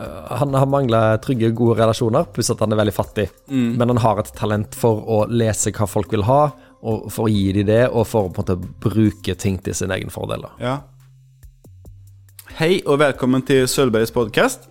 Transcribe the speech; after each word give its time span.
øh, 0.00 0.36
Han 0.40 0.54
har 0.54 0.66
mangla 0.66 1.02
trygge, 1.22 1.50
gode 1.56 1.78
relasjoner, 1.80 2.26
pluss 2.34 2.50
at 2.50 2.60
han 2.60 2.72
er 2.72 2.80
veldig 2.82 2.94
fattig. 2.96 3.28
Men 3.48 3.88
han 3.94 4.02
har 4.02 4.22
et 4.22 4.32
talent 4.36 4.74
for 4.74 5.04
å 5.06 5.24
lese 5.30 5.72
hva 5.74 5.88
folk 5.90 6.12
vil 6.12 6.26
ha, 6.28 6.42
og 6.84 7.08
for 7.12 7.28
å 7.28 7.32
gi 7.32 7.52
dem 7.56 7.68
det, 7.70 7.82
og 7.90 8.06
for 8.08 8.28
å 8.28 8.32
på 8.34 8.42
en 8.42 8.44
måte 8.44 8.74
bruke 8.84 9.34
ting 9.40 9.58
til 9.64 9.76
sin 9.76 9.94
egen 9.94 10.12
fordel. 10.12 10.44
Ja. 10.60 10.82
Hei, 12.58 12.82
og 12.86 13.00
velkommen 13.00 13.42
til 13.42 13.64
Sølvbergs 13.66 14.12
podcast. 14.14 14.68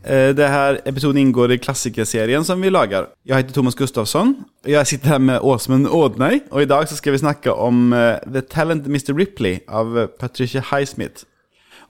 Denne 0.00 0.78
episoden 0.88 1.20
inngår 1.20 1.52
i 1.52 1.58
klassikerserien 1.60 2.44
som 2.48 2.62
vi 2.64 2.70
lager. 2.72 3.10
Jeg 3.28 3.42
heter 3.42 3.52
Thomas 3.52 3.76
Gustafsson. 3.76 4.32
og 4.64 4.70
Jeg 4.70 4.86
sitter 4.86 5.08
her 5.08 5.18
med 5.18 5.40
Åsmund 5.40 5.86
Ådnøy. 5.86 6.40
og 6.50 6.62
i 6.62 6.66
så 6.66 6.96
skal 6.96 7.12
vi 7.12 7.18
snakke 7.18 7.52
om 7.52 7.92
eh, 7.92 8.18
The 8.32 8.40
Talent 8.40 8.86
Mr. 8.86 9.14
Ripley 9.14 9.60
av 9.68 9.98
eh, 9.98 10.06
Patricia 10.06 10.62
Highsmith. 10.62 11.24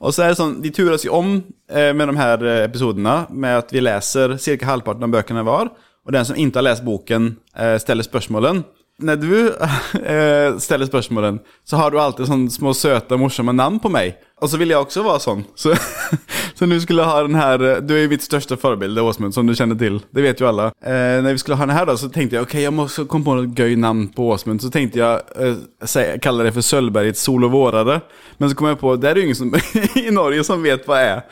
Och 0.01 0.15
så 0.15 0.25
er 0.25 0.33
det 0.33 0.39
sånn, 0.39 0.57
de 0.63 0.71
turas 0.73 1.05
jo 1.05 1.13
om 1.13 1.35
eh, 1.69 1.91
med 1.93 2.09
de 2.09 2.17
her 2.17 2.41
episodene 2.41 2.65
episoderna 2.65 3.15
med 3.29 3.59
at 3.61 3.73
vi 3.73 3.83
leser 3.83 4.33
cirka 4.41 4.65
halvparten 4.71 5.05
av 5.05 5.13
bøkene 5.13 5.45
var. 5.45 5.69
Og 6.01 6.15
den 6.15 6.25
som 6.25 6.37
ikke 6.39 6.57
har 6.57 6.65
lest 6.71 6.85
boken 6.85 7.35
eh, 7.53 7.75
stiller 7.81 8.07
spörsmålen. 8.07 8.63
Når 9.01 9.19
du 9.21 9.35
eh, 10.13 10.57
stiller 10.61 10.89
spörsmålen 10.89 11.37
så 11.65 11.77
har 11.77 11.93
du 11.93 11.99
alltid 12.01 12.31
sånne 12.31 12.53
små 12.53 12.73
søte, 12.77 13.19
morsomme 13.21 13.53
namn 13.53 13.77
på 13.81 13.93
mig. 13.93 14.15
Och 14.41 14.49
så 14.49 14.57
ville 14.57 14.73
jeg 14.73 14.81
også 14.81 15.03
være 15.05 15.21
sånn. 15.21 15.41
Så, 15.53 15.75
så 16.57 16.65
nu 16.65 16.79
skulle 16.81 17.03
jag 17.03 17.09
ha 17.11 17.21
den 17.27 17.35
här, 17.37 17.61
eh, 17.61 17.81
du 17.85 17.93
er 17.93 18.07
jo 18.07 18.09
mitt 18.09 18.23
største 18.25 18.57
forbilde, 18.57 19.03
Åsmund 19.05 19.35
som 19.35 19.45
du 19.45 19.53
kjenner 19.53 19.77
til. 19.77 19.99
Det 20.09 20.23
vet 20.25 20.41
jo 20.41 20.47
alle. 20.49 20.71
Eh, 20.81 21.19
når 21.21 21.37
vi 21.37 21.43
skulle 21.43 21.59
ha 21.59 21.67
den 21.69 21.75
her, 21.77 21.85
da, 21.85 21.93
så 21.97 22.09
tenkte 22.09 22.39
jeg 22.39 22.47
ok, 22.47 22.55
jeg 22.63 22.73
må 22.73 22.87
komme 23.05 23.27
på 23.27 23.35
noe 23.37 23.51
gøy 23.53 23.77
namn 23.77 24.07
på 24.15 24.31
Åsmund. 24.33 24.63
Så 24.65 24.73
tenkte 24.73 24.97
jeg 24.97 25.21
eh, 25.37 26.17
kalle 26.25 26.47
det 26.47 26.55
for 26.57 26.65
Sölbergets 26.65 27.21
sol 27.21 27.45
og 27.45 27.53
vårare. 27.53 27.99
Men 28.41 28.49
så 28.49 28.57
kom 28.57 28.71
jeg 28.71 28.81
på, 28.81 28.95
det 28.97 29.11
er 29.11 29.21
ju 29.21 29.27
ingen 29.29 29.37
som, 29.43 29.53
i 30.07 30.09
Norge 30.09 30.47
som 30.47 30.65
vet 30.65 30.89
hva 30.89 30.97
det 30.97 31.11
er. 31.11 31.25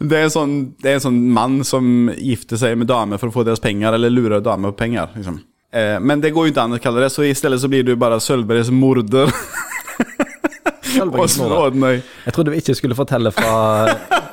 Det 0.00 0.16
er, 0.16 0.30
en 0.30 0.32
sånn, 0.32 0.58
det 0.80 0.94
är 0.94 1.02
en 1.02 1.04
sån 1.04 1.20
man 1.36 1.60
som 1.68 2.14
gifter 2.16 2.56
seg 2.60 2.80
med 2.80 2.88
damer 2.88 3.20
for 3.20 3.28
å 3.28 3.36
få 3.36 3.44
deres 3.44 3.60
pengar 3.60 3.92
eller 3.92 4.08
lurer 4.08 4.40
damer 4.40 4.72
på 4.72 4.86
pengar. 4.86 5.12
Liksom. 5.12 5.36
Eh, 5.74 6.00
men 6.00 6.24
det 6.24 6.32
går 6.32 6.48
jo 6.48 6.54
ikke 6.54 6.64
an 6.64 6.78
å 6.78 6.80
kalle 6.82 7.04
det, 7.04 7.12
så 7.12 7.28
istället 7.28 7.60
så 7.60 7.68
blir 7.68 7.84
du 7.84 7.92
bare 7.98 8.20
Sølvbergets 8.22 8.72
morder. 8.72 9.28
Jeg 10.94 12.34
trodde 12.36 12.54
vi 12.54 12.62
ikke 12.62 12.76
skulle 12.78 12.96
fortelle 12.98 13.32
fra 13.34 13.54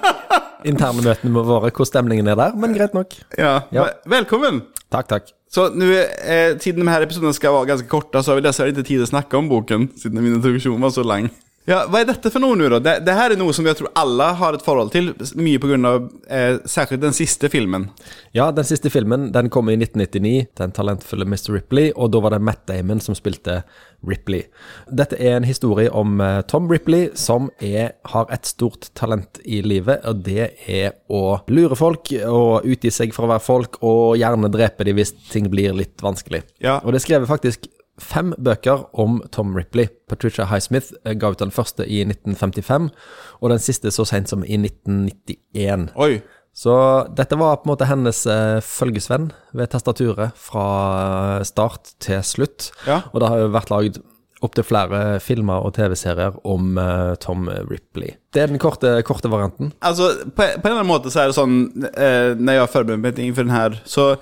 interne 0.71 1.03
møtene 1.03 1.33
med 1.33 1.47
våre 1.47 1.71
hvor 1.73 1.87
stemningen 1.89 2.29
er 2.31 2.37
der, 2.39 2.57
men 2.57 2.75
greit 2.77 2.93
nok. 2.97 3.15
Ja. 3.37 3.61
Ja. 3.73 3.87
Velkommen. 4.09 4.63
Takk, 4.91 5.07
takk. 5.09 5.31
Så 5.51 5.67
nu, 5.75 5.87
eh, 5.91 6.53
tiden 6.61 6.79
denne 6.85 6.97
episoden 7.03 7.33
skal 7.35 7.51
være 7.55 7.73
ganske 7.73 7.89
kort, 7.91 8.07
korta 8.07 8.23
så 8.23 8.31
har 8.31 8.39
vi 8.39 8.45
dessverre 8.45 8.71
ikke 8.71 8.85
tid 8.85 9.01
til 9.01 9.07
å 9.07 9.09
snakke 9.09 9.39
om 9.39 9.49
boken, 9.51 9.89
siden 9.99 10.21
min 10.21 10.37
introduksjon 10.37 10.79
var 10.79 10.93
så 10.95 11.03
lång. 11.03 11.27
Ja, 11.69 11.83
Hva 11.85 12.01
er 12.01 12.07
dette 12.09 12.31
for 12.33 12.41
noe 12.41 12.57
nå, 12.57 12.67
da? 12.73 12.79
Det, 12.81 12.93
det 13.05 13.13
her 13.13 13.33
er 13.33 13.39
noe 13.39 13.53
som 13.53 13.67
jeg 13.69 13.77
tror 13.77 13.91
alle 13.99 14.31
har 14.39 14.55
et 14.57 14.63
forhold 14.65 14.89
til, 14.95 15.11
mye 15.37 15.59
på 15.61 15.69
grund 15.69 15.85
av 15.85 16.07
eh, 16.25 16.57
särskilt 16.65 17.03
den 17.03 17.13
siste 17.13 17.51
filmen. 17.53 17.85
Ja, 18.33 18.47
den 18.55 18.65
siste 18.65 18.89
filmen 18.89 19.29
den 19.35 19.51
kom 19.53 19.69
i 19.69 19.77
1999, 19.77 20.47
den 20.57 20.73
talentfulle 20.73 21.27
Mr. 21.29 21.51
Ripley, 21.53 21.91
og 21.93 22.13
da 22.15 22.21
var 22.25 22.33
det 22.33 22.41
Matt 22.47 22.63
Damon 22.71 23.03
som 23.03 23.17
spilte 23.17 23.59
Ripley. 24.07 24.47
Dette 24.89 25.19
er 25.21 25.37
en 25.37 25.45
historie 25.45 25.91
om 25.93 26.17
eh, 26.25 26.39
Tom 26.49 26.65
Ripley 26.71 27.11
som 27.19 27.51
er, 27.61 27.93
har 28.09 28.33
et 28.33 28.49
stort 28.49 28.89
talent 28.97 29.37
i 29.45 29.61
livet, 29.61 30.01
og 30.09 30.23
det 30.25 30.49
er 30.65 30.95
å 31.13 31.43
lure 31.53 31.77
folk 31.77 32.09
og 32.25 32.65
utgi 32.65 32.89
seg 32.93 33.13
for 33.13 33.27
å 33.27 33.35
være 33.35 33.45
folk, 33.45 33.77
og 33.85 34.17
gjerne 34.17 34.49
drepe 34.49 34.87
dem 34.89 34.97
hvis 34.97 35.13
ting 35.29 35.51
blir 35.53 35.77
litt 35.77 36.01
vanskelig. 36.01 36.41
Ja. 36.63 36.79
Og 36.81 36.97
det 36.97 37.03
skrev 37.05 37.29
faktisk 37.29 37.69
fem 37.99 38.33
bøker 38.37 38.85
om 38.93 39.21
Tom 39.31 39.55
Ripley. 39.57 39.89
Patricia 40.09 40.45
Highsmith 40.49 40.93
eh, 41.05 41.15
ga 41.17 41.31
ut 41.33 41.41
den 41.41 41.53
første 41.53 41.87
i 41.87 42.03
1955, 42.05 42.91
og 43.41 43.49
den 43.53 43.63
siste 43.63 43.91
så 43.91 44.05
sent 44.07 44.31
som 44.31 44.45
i 44.45 44.59
1991. 44.59 45.89
Oi. 45.95 46.21
Så 46.53 46.73
dette 47.15 47.37
var 47.39 47.61
på 47.61 47.69
en 47.69 47.71
måte 47.71 47.87
hennes 47.87 48.25
eh, 48.27 48.59
følgesvenn 48.65 49.29
ved 49.55 49.71
tastaturet 49.71 50.35
fra 50.35 50.65
eh, 51.39 51.43
start 51.47 51.93
til 52.03 52.23
slutt. 52.27 52.71
Ja. 52.87 53.03
Og 53.13 53.23
det 53.23 53.29
har 53.31 53.43
jo 53.43 53.53
vært 53.55 53.71
lagd 53.71 54.01
opptil 54.41 54.65
flere 54.65 55.19
filmer 55.21 55.61
og 55.63 55.75
TV-serier 55.77 56.35
om 56.49 56.75
eh, 56.81 57.13
Tom 57.23 57.47
Ripley. 57.69 58.17
Det 58.33 58.43
er 58.43 58.51
den 58.51 58.59
korte, 58.61 58.97
korte 59.07 59.31
varianten. 59.31 59.71
Altså, 59.85 60.11
på, 60.25 60.47
på 60.57 60.67
en 60.67 60.75
annen 60.75 60.89
måte 60.89 61.13
så 61.13 61.23
er 61.23 61.31
det 61.31 61.37
sånn 61.37 61.87
eh, 61.93 62.33
jeg 62.35 62.63
har 62.63 62.71
forberedt 62.71 63.05
mig 63.05 63.27
inför 63.29 63.47
den 63.47 63.55
her, 63.55 63.79
så 63.85 64.15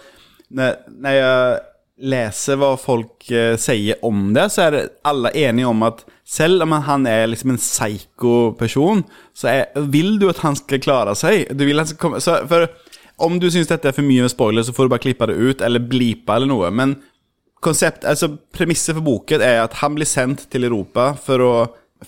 når, 0.49 0.79
når 0.89 1.17
jag 1.17 1.59
läser 1.99 2.59
hva 2.59 2.73
folk 2.79 3.27
eh, 3.31 3.55
sier 3.59 3.99
om 4.05 4.31
det, 4.35 4.47
så 4.53 4.65
er 4.65 4.75
det 4.75 4.83
alle 5.07 5.31
enige 5.35 5.67
om 5.69 5.83
at 5.87 6.05
selv 6.29 6.63
om 6.63 6.75
han 6.85 7.07
er 7.09 7.27
liksom 7.27 7.53
en 7.53 7.61
psycho-person, 7.61 9.03
så 9.35 9.49
er, 9.51 9.81
vil 9.91 10.17
du 10.21 10.29
at 10.29 10.43
han 10.45 10.57
skal 10.59 10.81
klare 10.83 11.15
seg. 11.17 11.49
Du 11.57 11.65
vil 11.65 11.81
han 11.81 11.89
skal 11.89 12.01
komme, 12.01 12.21
så 12.23 12.39
for 12.49 12.69
om 13.19 13.39
du 13.41 13.49
syns 13.51 13.67
dette 13.67 13.89
er 13.89 13.95
for 13.95 14.05
mye 14.05 14.23
med 14.23 14.31
spoiler 14.31 14.63
så 14.63 14.75
får 14.75 14.87
du 14.87 14.93
bare 14.93 15.03
klippe 15.03 15.27
det 15.27 15.35
ut, 15.35 15.63
eller 15.65 15.83
blipa 15.83 16.37
eller 16.37 16.51
noe. 16.51 16.71
Men 16.71 16.95
konsept, 17.65 18.07
altså 18.07 18.31
premisset 18.55 18.95
for 18.95 19.03
boken 19.03 19.43
er 19.43 19.65
at 19.65 19.79
han 19.81 19.97
blir 19.97 20.07
sendt 20.07 20.47
til 20.53 20.69
Europa 20.69 21.11
for 21.19 21.43
å 21.43 21.53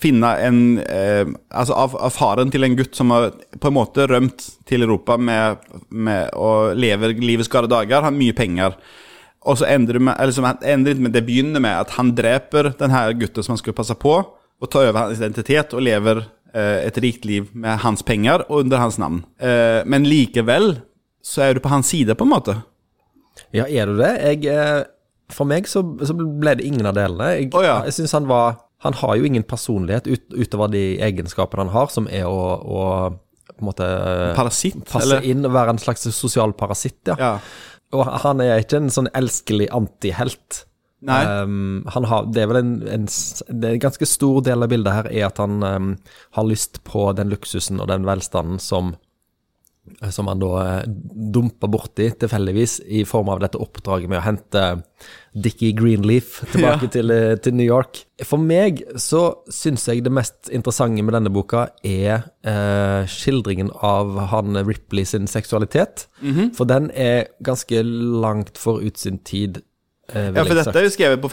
finne 0.00 0.28
en 0.40 0.60
eh, 0.80 1.26
Altså 1.52 1.76
av, 1.76 1.98
av 2.00 2.14
faren 2.14 2.48
til 2.48 2.64
en 2.64 2.76
gutt 2.78 2.96
som 2.96 3.12
har 3.12 3.26
på 3.60 3.68
en 3.68 3.76
måte 3.76 4.06
rømt 4.08 4.46
til 4.64 4.86
Europa 4.86 5.18
med, 5.20 5.66
med 5.90 6.30
og 6.32 6.78
lever 6.80 7.18
livets 7.20 7.50
glade 7.52 7.68
dager, 7.68 8.06
har 8.06 8.14
mye 8.14 8.32
penger. 8.36 8.78
Og 9.48 9.58
så 9.58 9.66
endrer 9.66 9.98
det 9.98 10.04
med, 10.06 10.14
eller 10.22 10.34
som 10.36 10.46
ender 10.46 10.94
ikke 10.94 11.06
med, 11.06 11.14
det 11.16 11.24
begynner 11.26 11.62
med 11.62 11.74
at 11.74 11.96
han 11.96 12.12
dreper 12.14 12.70
den 12.78 12.94
her 12.94 13.14
gutten 13.18 13.42
som 13.42 13.56
han 13.56 13.60
skulle 13.62 13.78
passe 13.78 13.96
på, 13.98 14.14
og 14.62 14.70
tar 14.70 14.86
over 14.90 15.08
hans 15.08 15.18
identitet 15.18 15.74
og 15.74 15.82
lever 15.82 16.22
eh, 16.54 16.84
et 16.86 16.98
rikt 17.02 17.26
liv 17.26 17.48
med 17.52 17.82
hans 17.82 18.04
penger 18.06 18.44
og 18.48 18.62
under 18.62 18.82
hans 18.84 19.00
navn. 19.02 19.24
Eh, 19.42 19.82
men 19.86 20.06
likevel 20.06 20.76
så 21.22 21.48
er 21.48 21.56
du 21.56 21.62
på 21.64 21.72
hans 21.72 21.90
side, 21.90 22.14
på 22.18 22.26
en 22.26 22.30
måte. 22.30 22.56
Ja, 23.54 23.66
er 23.66 23.90
du 23.90 23.96
det? 23.98 24.12
Jeg, 24.22 24.46
eh, 24.52 24.84
for 25.32 25.48
meg 25.48 25.66
så, 25.70 25.82
så 26.06 26.14
ble 26.14 26.54
det 26.58 26.68
ingen 26.68 26.86
av 26.86 26.94
delene. 26.98 27.32
Jeg, 27.38 27.50
oh, 27.56 27.64
ja. 27.64 27.80
jeg 27.88 27.98
synes 28.00 28.14
han 28.18 28.28
var 28.30 28.60
Han 28.82 28.96
har 28.98 29.14
jo 29.14 29.22
ingen 29.22 29.44
personlighet 29.46 30.08
ut, 30.10 30.24
utover 30.34 30.66
de 30.72 30.96
egenskapene 31.06 31.62
han 31.62 31.70
har, 31.70 31.86
som 31.94 32.08
er 32.10 32.24
å, 32.26 32.40
å 32.58 32.80
på 33.52 33.60
en 33.62 33.68
måte 33.68 33.86
Parasitt, 34.34 34.80
passe 34.90 35.06
eller? 35.06 35.22
inn 35.22 35.46
og 35.46 35.52
være 35.54 35.76
en 35.76 35.78
slags 35.78 36.02
sosial 36.16 36.50
parasitt, 36.58 36.98
ja. 37.06 37.14
Ja. 37.14 37.30
Og 37.92 38.08
han 38.24 38.40
er 38.40 38.62
ikke 38.62 38.80
en 38.80 38.92
sånn 38.92 39.10
elskelig 39.16 39.68
antihelt. 39.74 40.64
Um, 41.02 41.82
han 41.90 42.04
har, 42.06 42.28
det 42.30 42.44
er 42.44 42.50
vel 42.52 42.60
en, 42.60 42.74
en, 42.86 43.06
det 43.06 43.68
er 43.68 43.74
en 43.74 43.82
ganske 43.82 44.06
stor 44.06 44.38
del 44.46 44.62
av 44.62 44.70
bildet 44.70 44.94
her 44.94 45.08
er 45.10 45.24
at 45.26 45.40
han 45.42 45.58
um, 45.66 45.88
har 46.38 46.46
lyst 46.46 46.78
på 46.86 47.08
den 47.18 47.32
luksusen 47.32 47.82
og 47.82 47.90
den 47.90 48.06
velstanden 48.06 48.62
som 48.62 48.94
som 50.14 50.28
han 50.30 50.38
da 50.38 50.82
dumpa 50.86 51.66
borti 51.66 52.04
tilfeldigvis 52.22 52.76
i 52.86 53.00
form 53.08 53.32
av 53.32 53.40
dette 53.42 53.58
oppdraget 53.58 54.10
med 54.10 54.20
å 54.20 54.24
hente 54.24 54.62
Dickie 55.34 55.74
Greenleaf 55.74 56.36
tilbake 56.52 56.86
til, 56.94 57.10
eh, 57.10 57.34
til 57.42 57.56
New 57.58 57.66
York. 57.66 58.04
For 58.22 58.38
meg 58.38 58.84
så 59.00 59.24
syns 59.50 59.88
jeg 59.90 60.04
det 60.06 60.12
mest 60.14 60.52
interessante 60.54 61.02
med 61.02 61.16
denne 61.16 61.32
boka 61.34 61.64
er 61.82 62.28
eh, 62.46 63.10
skildringen 63.10 63.72
av 63.82 64.14
han 64.30 64.60
Ripley 64.62 65.04
sin 65.08 65.26
seksualitet. 65.26 66.06
For 66.54 66.68
den 66.70 66.90
er 66.94 67.32
ganske 67.42 67.82
langt 67.82 68.60
forut 68.62 69.02
sin 69.02 69.18
tid. 69.26 69.64
eh, 70.12 70.30
Ja, 70.30 70.44
for 70.46 70.54
dette 70.54 70.78
er 70.78 70.86
jo 70.86 70.94
skrevet 70.94 71.22
på 71.24 71.32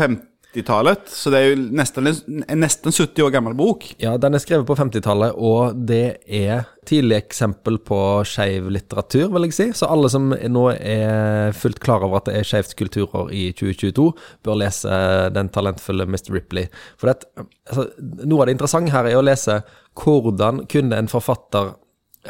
50-talet, 0.50 1.10
så 1.14 1.30
det 1.30 1.40
er 1.40 1.52
jo 1.52 1.58
nesten 1.78 2.10
en, 2.10 2.44
en 2.50 2.60
nesten 2.64 2.92
70 2.92 3.22
år 3.22 3.34
gammel 3.34 3.54
bok. 3.54 3.84
Ja, 4.02 4.16
den 4.18 4.34
er 4.34 4.42
skrevet 4.42 4.66
på 4.66 4.76
50-tallet, 4.76 5.36
og 5.38 5.78
det 5.88 6.20
er 6.26 6.64
tidlig 6.90 7.20
eksempel 7.20 7.78
på 7.86 8.00
skeiv 8.26 8.70
litteratur, 8.74 9.28
vil 9.30 9.46
jeg 9.46 9.54
si. 9.54 9.68
Så 9.78 9.86
alle 9.86 10.10
som 10.10 10.32
nå 10.34 10.64
er 10.74 11.54
fullt 11.54 11.80
klar 11.84 12.02
over 12.06 12.18
at 12.18 12.32
det 12.32 12.40
er 12.40 12.50
skeivt 12.50 12.74
kulturår 12.80 13.30
i 13.30 13.52
2022, 13.54 14.08
bør 14.46 14.62
lese 14.64 14.96
den 15.36 15.52
talentfulle 15.54 16.10
Mr. 16.10 16.34
Ripley. 16.34 16.72
For 16.98 17.12
det, 17.12 17.30
altså, 17.70 17.86
noe 18.26 18.42
av 18.42 18.50
det 18.50 18.58
interessante 18.58 18.96
her 18.96 19.12
er 19.12 19.20
å 19.20 19.26
lese 19.26 19.62
hvordan 20.00 20.66
kunne 20.72 20.98
en 20.98 21.12
forfatter 21.12 21.76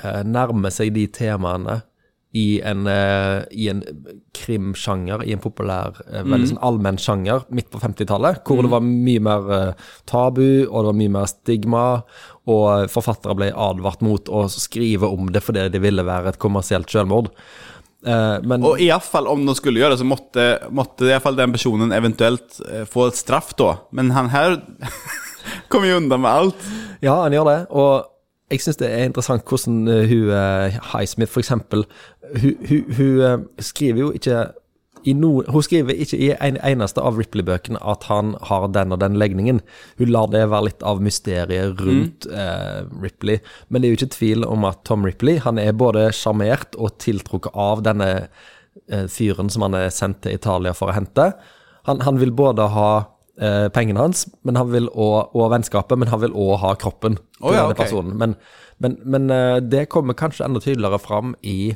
eh, 0.04 0.26
nærme 0.28 0.74
seg 0.76 0.92
de 0.98 1.08
temaene 1.16 1.80
i 2.38 2.60
en, 2.62 2.86
uh, 2.86 3.42
i 3.50 3.70
en 3.72 3.82
krimsjanger, 4.38 5.24
i 5.26 5.34
en 5.34 5.42
populær, 5.42 5.96
uh, 6.06 6.22
veldig 6.22 6.52
sånn 6.52 6.62
allmenn 6.66 7.00
sjanger 7.02 7.48
midt 7.56 7.72
på 7.74 7.82
50-tallet, 7.82 8.44
hvor 8.46 8.62
det 8.62 8.70
var 8.70 8.86
mye 8.86 9.24
mer 9.26 9.48
uh, 9.50 9.88
tabu, 10.10 10.68
og 10.68 10.76
det 10.76 10.92
var 10.92 11.00
mye 11.00 11.16
mer 11.16 11.32
stigma, 11.32 11.86
og 12.50 12.94
forfattere 12.94 13.38
ble 13.38 13.50
advart 13.54 14.06
mot 14.06 14.30
å 14.30 14.46
skrive 14.52 15.10
om 15.10 15.32
det 15.34 15.42
fordi 15.46 15.68
det 15.74 15.82
ville 15.82 16.06
være 16.06 16.34
et 16.34 16.42
kommersielt 16.42 16.94
selvmord. 16.94 17.32
Uh, 18.06 18.38
men 18.46 18.62
Og 18.64 18.78
i 18.80 18.92
alle 18.94 19.04
fall 19.04 19.28
om 19.28 19.42
de 19.50 19.58
skulle 19.58 19.82
gjøre 19.82 19.98
det, 19.98 20.04
så 20.04 20.08
måtte, 20.08 20.48
måtte 20.70 21.10
i 21.10 21.18
fall 21.24 21.40
den 21.40 21.58
personen 21.58 21.98
eventuelt 21.98 22.62
få 22.94 23.10
et 23.10 23.18
straff 23.18 23.56
da. 23.58 23.74
Men 23.90 24.14
han 24.14 24.30
her 24.36 24.60
kommer 25.74 25.90
jo 25.90 25.98
undan 26.04 26.22
med 26.22 26.30
alt. 26.30 26.72
Ja, 27.02 27.24
han 27.24 27.34
gjør 27.34 27.50
det. 27.50 27.60
Og 27.74 28.19
jeg 28.50 28.64
syns 28.64 28.80
det 28.82 28.90
er 28.90 29.10
interessant 29.10 29.46
hvordan 29.46 29.88
eh, 29.88 30.08
hun 30.10 30.32
eh, 30.34 30.80
Highsmith, 30.94 31.32
for 31.32 31.44
eksempel 31.44 31.86
Hun, 32.42 32.56
hun, 32.70 32.84
hun 32.98 33.22
eh, 33.22 33.38
skriver 33.60 34.00
jo 34.00 34.12
ikke 34.12 34.48
i 35.08 35.14
no, 35.16 35.30
hun 35.48 35.64
skriver 35.64 35.96
ikke 35.96 36.18
i 36.20 36.30
en 36.44 36.58
eneste 36.66 37.02
av 37.04 37.18
Ripley-bøkene 37.20 37.80
at 37.88 38.04
han 38.10 38.34
har 38.50 38.68
den 38.76 38.92
og 38.92 39.00
den 39.00 39.16
legningen. 39.20 39.62
Hun 40.00 40.12
lar 40.12 40.28
det 40.32 40.44
være 40.52 40.68
litt 40.70 40.84
av 40.84 41.00
mysteriet 41.04 41.80
rundt 41.80 42.28
eh, 42.28 42.82
Ripley. 43.02 43.40
Men 43.70 43.82
det 43.82 43.88
er 43.88 43.94
jo 43.94 44.00
ikke 44.02 44.18
tvil 44.18 44.48
om 44.48 44.68
at 44.68 44.84
Tom 44.88 45.08
Ripley 45.08 45.40
han 45.46 45.62
er 45.62 45.78
både 45.78 46.10
sjarmert 46.16 46.76
og 46.76 46.98
tiltrukket 47.00 47.56
av 47.56 47.86
denne 47.88 48.10
eh, 48.20 49.08
fyren 49.08 49.52
som 49.52 49.68
han 49.70 49.80
er 49.80 49.94
sendt 49.94 50.24
til 50.26 50.36
Italia 50.36 50.76
for 50.76 50.92
å 50.92 50.98
hente. 51.00 51.32
Han, 51.88 52.04
han 52.04 52.20
vil 52.20 52.36
både 52.36 52.68
ha 52.76 52.92
eh, 53.42 53.68
pengene 53.74 54.04
hans 54.04 54.26
men 54.44 54.60
han 54.60 54.72
vil 54.72 54.90
også, 54.90 55.30
og 55.34 55.52
vennskapet, 55.54 56.00
men 56.00 56.12
han 56.12 56.22
vil 56.24 56.36
òg 56.36 56.58
ha 56.64 56.74
kroppen 56.80 57.18
til 57.18 57.42
oh, 57.42 57.54
ja, 57.54 57.64
denne 57.64 57.76
okay. 57.76 57.86
personen. 57.86 58.18
Men, 58.20 58.36
men, 58.80 58.98
men 59.06 59.30
eh, 59.34 59.58
det 59.64 59.88
kommer 59.90 60.18
kanskje 60.18 60.46
enda 60.48 60.62
tydeligere 60.64 61.00
fram 61.02 61.36
i 61.44 61.76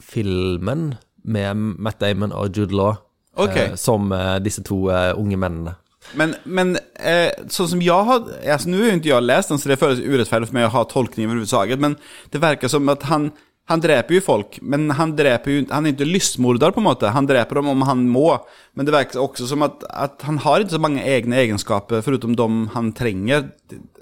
filmen 0.00 0.94
med 1.22 1.54
Matt 1.78 2.00
Damon 2.00 2.32
og 2.32 2.56
Jude 2.56 2.74
Law 2.76 2.96
okay. 3.36 3.70
eh, 3.70 3.78
som 3.80 4.12
eh, 4.12 4.38
disse 4.44 4.64
to 4.66 4.88
eh, 4.90 5.12
unge 5.18 5.38
mennene. 5.38 5.76
Men, 6.18 6.34
men 6.44 6.74
eh, 6.98 7.30
sånn 7.52 7.68
som 7.70 7.82
jeg 7.84 8.06
har, 8.08 8.24
altså, 8.42 8.68
Nå 8.68 8.80
har 8.80 8.90
jo 8.90 8.98
ikke 8.98 9.12
jeg 9.12 9.24
lest 9.24 9.52
den 9.52 9.60
så 9.62 9.70
det 9.70 9.78
føles 9.80 10.02
urettferdig 10.02 10.48
for 10.50 10.56
meg 10.58 10.66
å 10.66 10.72
ha 10.74 10.82
tolkning 10.90 11.30
Men 11.78 11.94
det 12.34 12.42
verker 12.42 12.72
som 12.72 12.90
at 12.90 13.06
han, 13.06 13.30
han 13.64 13.80
dreper 13.80 14.14
ju 14.14 14.20
folk 14.20 14.58
Men 14.62 14.90
han 14.90 15.16
dreper 15.16 15.50
ju, 15.50 15.66
han 15.70 15.86
är 15.86 15.90
inte 15.90 16.04
lystmordare 16.04 16.72
på 16.72 16.80
en 16.80 16.84
måte. 16.84 17.08
Han 17.08 17.26
dreper 17.26 17.54
dem 17.54 17.68
om 17.68 17.82
han 17.82 18.08
må. 18.08 18.46
Men 18.74 18.86
det 18.86 18.92
verkar 18.92 19.20
också 19.20 19.46
som 19.46 19.62
att, 19.62 19.84
att 19.84 20.22
han 20.22 20.38
har 20.38 20.60
inte 20.60 20.74
så 20.74 20.80
många 20.80 21.04
egna 21.04 21.36
egenskaper 21.36 22.00
förutom 22.00 22.36
de 22.36 22.68
han 22.74 22.92
tränger 22.92 23.48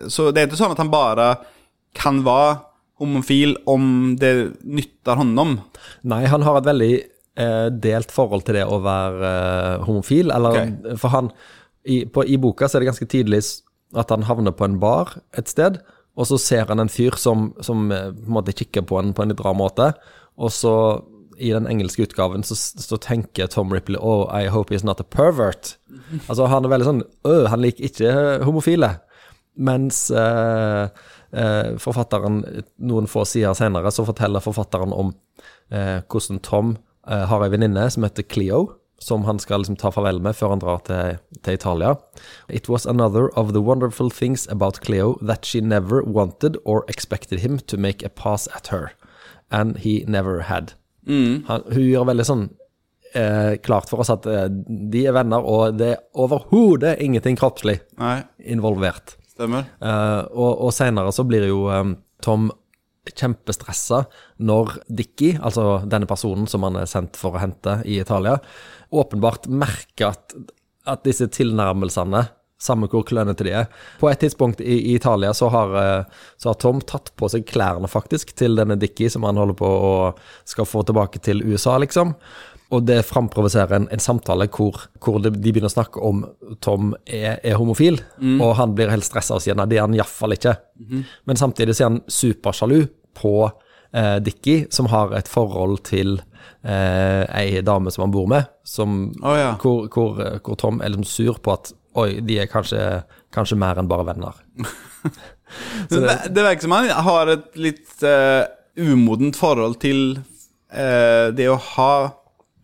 Så 0.09 0.31
det 0.31 0.41
är 0.41 0.45
inte 0.45 0.57
så 0.57 0.73
att 0.73 0.79
han 0.79 0.91
bara 0.91 1.37
kan 1.93 2.25
vara 2.25 2.57
homofil 2.99 3.57
om 3.67 4.17
det 4.21 4.49
nyttar 4.61 5.17
honom 5.17 5.61
Nei, 6.01 6.25
han 6.27 6.43
har 6.43 6.59
et 6.59 6.67
veldig 6.69 6.93
eh, 7.41 7.69
delt 7.73 8.13
forhold 8.13 8.45
til 8.45 8.61
det 8.61 8.67
å 8.69 8.81
være 8.85 9.31
eh, 9.31 9.87
homofil. 9.87 10.33
Eller, 10.33 10.97
For 11.01 11.13
han 11.13 11.31
i, 11.85 12.05
på, 12.05 12.25
I 12.25 12.37
boka 12.41 12.69
så 12.69 12.79
er 12.79 12.85
det 12.85 12.91
ganske 12.93 13.09
tidlig 13.09 13.41
at 13.97 14.13
han 14.13 14.27
havner 14.29 14.55
på 14.57 14.67
en 14.69 14.79
bar 14.81 15.17
et 15.37 15.49
sted, 15.49 15.81
og 16.21 16.29
så 16.29 16.37
ser 16.41 16.69
han 16.69 16.83
en 16.83 16.93
fyr 16.93 17.17
som, 17.17 17.51
som 17.65 17.89
eh, 17.95 18.11
på 18.13 18.29
en 18.29 18.37
måte 18.37 18.55
kikker 18.57 18.85
på 18.87 19.01
han 19.01 19.15
på 19.17 19.25
en 19.25 19.33
litt 19.33 19.41
rar 19.45 19.57
måte, 19.57 19.93
og 20.41 20.53
så 20.55 20.75
i 21.41 21.53
den 21.55 21.69
engelske 21.71 22.05
utgaven 22.05 22.45
så, 22.45 22.55
så 22.55 22.99
tenker 23.01 23.49
Tom 23.49 23.73
Ripley 23.73 23.97
Oh, 23.97 24.27
I 24.29 24.51
hope 24.53 24.75
he's 24.75 24.85
not 24.85 25.01
a 25.01 25.07
pervert. 25.09 25.79
Altså 26.29 26.51
Han 26.53 26.67
er 26.67 26.75
veldig 26.75 26.89
sånn 26.89 27.01
Øh, 27.25 27.47
han 27.49 27.63
liker 27.65 27.87
ikke 27.89 28.11
homofile. 28.45 28.91
Mens 29.61 30.03
eh, 30.13 30.85
eh, 31.33 31.71
forfatteren, 31.81 32.43
noen 32.85 33.09
få 33.11 33.25
sider 33.29 33.57
senere, 33.57 33.93
så 33.93 34.05
forteller 34.09 34.45
forfatteren 34.45 34.93
om 34.93 35.15
eh, 35.73 36.05
hvordan 36.05 36.41
Tom 36.45 36.77
eh, 37.09 37.25
har 37.33 37.45
ei 37.45 37.53
venninne 37.53 37.89
som 37.93 38.07
heter 38.07 38.29
Cleo, 38.29 38.63
som 39.01 39.25
han 39.25 39.39
skal 39.41 39.63
liksom 39.63 39.79
ta 39.81 39.91
farvel 39.95 40.21
med 40.21 40.37
før 40.37 40.53
han 40.55 40.63
drar 40.63 40.83
til, 40.85 41.19
til 41.43 41.57
Italia. 41.57 41.95
It 42.49 42.69
was 42.69 42.87
another 42.87 43.31
of 43.39 43.55
the 43.57 43.63
wonderful 43.65 44.11
things 44.13 44.47
about 44.53 44.81
Cleo 44.85 45.17
that 45.27 45.45
she 45.49 45.61
never 45.61 46.03
wanted 46.05 46.59
or 46.65 46.85
expected 46.89 47.41
him 47.41 47.59
to 47.67 47.79
make 47.81 48.05
a 48.05 48.11
pass 48.13 48.49
at 48.55 48.69
her. 48.69 48.93
And 49.51 49.79
he 49.79 50.05
never 50.07 50.43
had. 50.47 50.75
Han, 51.49 51.65
hun 51.73 51.87
gjør 51.89 52.07
veldig 52.13 52.27
sånn 52.29 52.45
eh, 53.17 53.57
klart 53.65 53.89
for 53.91 54.05
oss 54.05 54.13
at 54.13 54.27
eh, 54.29 54.47
de 54.93 55.07
er 55.09 55.17
venner, 55.17 55.43
og 55.43 55.79
det 55.81 55.95
er 55.95 56.03
overhodet 56.15 56.99
ingenting 57.03 57.39
kroppslig 57.41 57.81
Nei. 57.99 58.21
involvert. 58.39 59.17
Stemmer. 59.33 59.71
Eh, 59.81 60.21
og, 60.31 60.67
og 60.69 60.75
senere 60.77 61.13
så 61.17 61.25
blir 61.27 61.49
jo 61.49 61.65
eh, 61.73 61.95
Tom 62.23 62.51
kjempestressa 63.09 64.05
når 64.45 64.75
Dickie, 64.89 65.39
altså 65.41 65.81
denne 65.89 66.09
personen 66.09 66.49
som 66.51 66.67
han 66.67 66.77
er 66.83 66.91
sendt 66.91 67.17
for 67.19 67.37
å 67.37 67.43
hente 67.43 67.81
i 67.89 68.01
Italia, 68.03 68.37
åpenbart 68.93 69.49
merker 69.49 70.13
at, 70.13 70.37
at 70.89 71.07
disse 71.07 71.31
tilnærmelsene, 71.33 72.27
samme 72.61 72.91
hvor 72.93 73.07
klønete 73.09 73.47
de 73.47 73.55
er 73.57 73.71
På 73.97 74.11
et 74.11 74.21
tidspunkt 74.21 74.59
i, 74.61 74.75
i 74.91 74.97
Italia 74.99 75.31
så 75.33 75.49
har, 75.49 75.71
eh, 75.81 76.19
så 76.37 76.51
har 76.51 76.59
Tom 76.61 76.83
tatt 76.85 77.09
på 77.17 77.31
seg 77.33 77.47
klærne, 77.49 77.89
faktisk, 77.89 78.35
til 78.37 78.59
denne 78.59 78.77
Dickie 78.77 79.09
som 79.09 79.25
han 79.25 79.41
holder 79.41 79.57
på 79.57 79.71
å 79.71 79.95
skal 80.45 80.69
få 80.69 80.85
tilbake 80.85 81.23
til 81.25 81.41
USA, 81.47 81.79
liksom. 81.81 82.13
Og 82.71 82.85
det 82.87 83.01
framprovoserer 83.09 83.75
en, 83.77 83.89
en 83.91 84.03
samtale 84.03 84.47
hvor, 84.55 84.77
hvor 85.03 85.19
de, 85.23 85.33
begynner 85.35 85.71
å 85.71 85.73
snakke 85.73 86.03
om 86.07 86.23
Tom 86.63 86.93
er, 87.03 87.41
er 87.43 87.59
homofil, 87.59 87.99
og 88.39 88.55
han 88.61 88.77
blir 88.79 88.93
helt 88.93 89.07
stressa 89.07 89.39
og 89.39 89.43
sier 89.43 89.59
nei, 89.59 89.67
det 89.71 89.81
er 89.81 89.89
han 89.89 89.97
iallfall 89.97 90.37
ikke. 90.37 90.55
Men 91.27 91.41
samtidig 91.41 91.75
så 91.75 91.85
er 91.85 91.91
han 91.91 92.03
supersjalu 92.07 92.79
på 93.19 93.35
eh, 93.49 94.17
Dickie, 94.23 94.69
som 94.71 94.87
har 94.93 95.17
et 95.19 95.29
forhold 95.31 95.83
til 95.91 96.21
eh, 96.63 97.25
ei 97.43 97.61
dame 97.67 97.91
som 97.91 98.07
han 98.07 98.15
bor 98.15 98.31
med, 98.31 98.47
som, 98.63 99.03
oh, 99.23 99.37
ja. 99.39 99.53
hvor, 99.61 99.91
hvor, 99.91 100.23
hvor 100.39 100.61
Tom 100.61 100.81
er 100.81 100.95
liksom 100.95 101.09
sur 101.11 101.43
på 101.43 101.57
at 101.57 101.73
oi, 101.99 102.21
de 102.23 102.39
er 102.43 102.51
kanskje, 102.51 103.03
kanskje 103.35 103.59
mer 103.59 103.81
enn 103.81 103.91
bare 103.91 104.07
venner. 104.13 104.39
det, 105.91 106.17
det 106.31 106.45
verkar 106.45 106.65
som 106.65 106.77
han 106.77 106.91
har 107.11 107.35
et 107.35 107.59
litt 107.59 108.07
uh, 108.07 108.47
umodent 108.79 109.39
forhold 109.39 109.81
til 109.83 110.21
uh, 110.21 111.29
det 111.35 111.51
å 111.51 111.59
ha 111.75 111.93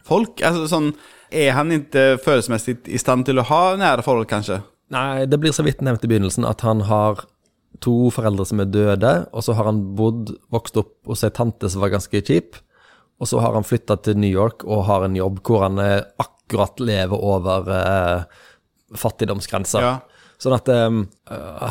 folk. 0.07 0.41
Altså 0.45 0.67
sånn, 0.71 0.95
Er 1.27 1.57
han 1.57 1.73
ikke 1.75 2.21
følelsesmessig 2.23 2.87
i 2.87 2.99
stand 3.03 3.27
til 3.27 3.41
å 3.43 3.47
ha 3.49 3.63
nære 3.75 4.05
forhold 4.07 4.29
kanskje? 4.31 4.61
Nei, 4.95 5.27
det 5.27 5.41
blir 5.43 5.51
så 5.51 5.65
vidt 5.67 5.83
nevnt 5.83 6.05
i 6.07 6.11
begynnelsen 6.13 6.47
at 6.47 6.63
han 6.63 6.85
har 6.87 7.25
to 7.83 8.13
foreldre 8.15 8.47
som 8.47 8.63
er 8.63 8.71
døde, 8.71 9.13
og 9.33 9.45
så 9.45 9.57
har 9.59 9.69
han 9.69 9.83
bodd, 9.99 10.31
vokst 10.55 10.79
opp 10.81 10.95
hos 11.11 11.25
ei 11.27 11.33
tante 11.35 11.69
som 11.73 11.83
var 11.83 11.93
ganske 11.97 12.23
kjip, 12.23 12.61
og 13.21 13.31
så 13.31 13.41
har 13.43 13.57
han 13.57 13.67
flytta 13.67 13.99
til 14.05 14.19
New 14.21 14.31
York 14.31 14.65
og 14.67 14.87
har 14.91 15.07
en 15.07 15.17
jobb 15.17 15.41
hvor 15.47 15.65
han 15.65 15.81
eh, 15.83 16.03
akkurat 16.21 16.79
lever 16.79 17.17
over 17.17 17.71
eh, 17.73 18.45
fattigdomsgrensa. 18.97 19.83
Ja. 19.83 19.95
Sånn 20.41 20.53
at 20.53 20.69
eh, 20.69 20.99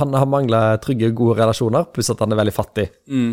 han 0.01 0.15
har 0.17 0.29
mangla 0.29 0.61
trygge, 0.81 1.11
gode 1.15 1.37
relasjoner, 1.37 1.85
pluss 1.93 2.09
at 2.09 2.23
han 2.23 2.33
er 2.33 2.41
veldig 2.41 2.55
fattig. 2.55 2.87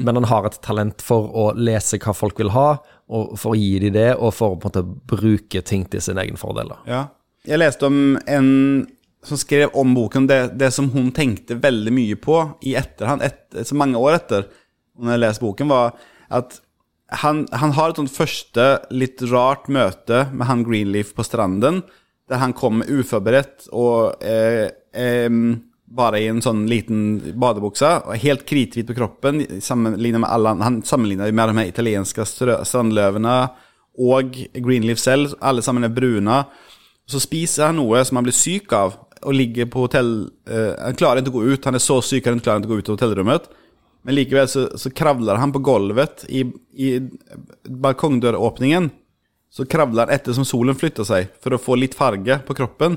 Men 0.05 0.21
han 0.21 0.29
har 0.29 0.49
et 0.49 0.61
talent 0.65 1.01
for 1.05 1.31
å 1.33 1.47
lese 1.57 2.01
hva 2.03 2.13
folk 2.17 2.43
vil 2.43 2.53
ha, 2.53 2.75
og 3.13 3.37
for 3.41 3.53
å 3.53 3.61
gi 3.61 3.77
dem 3.83 3.95
det, 3.97 4.09
og 4.17 4.33
for 4.35 4.55
å 4.55 4.59
på 4.59 4.69
en 4.69 4.73
måte 4.73 5.13
bruke 5.13 5.63
ting 5.69 5.85
til 5.91 6.03
sin 6.05 6.21
egen 6.23 6.41
fordel. 6.41 6.73
Ja. 6.89 7.07
Jeg 7.47 7.61
leste 7.61 7.89
om 7.89 8.17
en 8.31 8.51
som 9.27 9.39
skrev 9.39 9.71
om 9.79 9.93
boken, 9.95 10.27
det, 10.27 10.41
det 10.59 10.73
som 10.75 10.89
hun 10.91 11.13
tenkte 11.15 11.61
veldig 11.63 11.93
mye 11.95 12.19
på 12.19 12.41
i 12.67 12.75
efterhand, 12.79 13.23
ett, 13.23 13.45
så 13.55 13.77
mange 13.79 14.01
år 14.01 14.19
etter, 14.19 14.49
når 14.99 15.15
jeg 15.15 15.23
leste 15.23 15.45
boken 15.45 15.71
var 15.71 15.93
at 16.33 16.59
han, 17.23 17.45
han 17.53 17.75
har 17.77 17.93
et 17.93 18.01
sånt 18.01 18.15
første 18.15 18.67
litt 18.95 19.21
rart 19.31 19.69
møte 19.73 20.25
med 20.33 20.49
han 20.49 20.65
Greenleaf 20.67 21.13
på 21.15 21.27
stranden, 21.27 21.83
der 22.31 22.41
han 22.41 22.55
kommer 22.57 22.89
uforberedt 22.89 23.69
og 23.77 24.23
eh, 24.25 24.71
ehm, 24.97 25.53
bara 25.93 26.21
i 26.21 26.29
en 26.31 26.41
sånn 26.45 26.65
liten 26.71 27.35
badebukse, 27.41 27.91
og 28.07 28.21
helt 28.23 28.47
krithvit 28.49 28.89
på 28.89 28.97
kroppen, 28.97 29.43
sammenlignet 29.61 30.23
med 30.25 30.31
alle, 30.31 30.55
han 30.63 30.81
sammenligner 30.87 31.33
med 31.33 31.53
de 31.53 31.61
her 31.61 31.73
italienske 31.73 32.27
strö- 32.29 32.61
og 33.93 34.37
Greenleaf 34.55 34.99
selv, 34.99 35.35
alle 35.41 35.63
sammen 35.63 35.85
er 35.85 35.93
bruna. 35.93 36.45
Så 37.05 37.21
spiser 37.21 37.69
han 37.69 37.77
noe 37.77 38.01
som 38.09 38.17
han 38.17 38.25
blir 38.25 38.37
syk 38.37 38.73
av, 38.73 38.97
og 39.23 39.37
ligger 39.37 39.69
på 39.71 39.85
hotell... 39.85 40.31
uh, 40.49 40.73
han 40.81 40.97
klarer 40.99 41.21
ikke 41.21 41.35
å 41.35 41.41
gå 41.41 41.53
ut, 41.53 41.67
han 41.69 41.77
er 41.77 41.85
så 41.85 42.01
syk 42.03 42.27
han 42.27 42.41
ikke 42.41 42.49
klarer 42.49 42.63
ikke 42.63 42.71
å 42.71 42.73
gå 42.73 42.81
ut 42.81 42.89
av 42.89 42.97
hotellrommet. 42.97 43.51
Men 44.03 44.17
likevel 44.17 44.49
så, 44.51 44.65
så 44.81 44.91
kravler 44.91 45.39
han 45.39 45.53
på 45.55 45.63
golvet 45.63 46.25
i, 46.27 46.43
i 46.75 46.97
balkongdøråpningen. 47.69 48.89
Så 49.53 49.69
kravler 49.71 50.09
han 50.09 50.15
etter 50.17 50.35
som 50.35 50.47
solen 50.49 50.79
flytter 50.79 51.07
seg, 51.07 51.31
for 51.45 51.55
å 51.55 51.61
få 51.61 51.77
litt 51.79 51.95
farge 51.95 52.41
på 52.49 52.57
kroppen. 52.59 52.97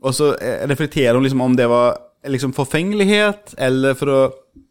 Og 0.00 0.16
så 0.16 0.32
eh, 0.40 0.64
reflekterer 0.66 1.14
hun 1.14 1.26
liksom 1.26 1.44
om 1.44 1.54
det 1.58 1.68
var 1.70 2.00
liksom 2.28 2.52
forfengelighet, 2.56 3.54
eller 3.58 3.96
for 3.98 4.12
å 4.12 4.20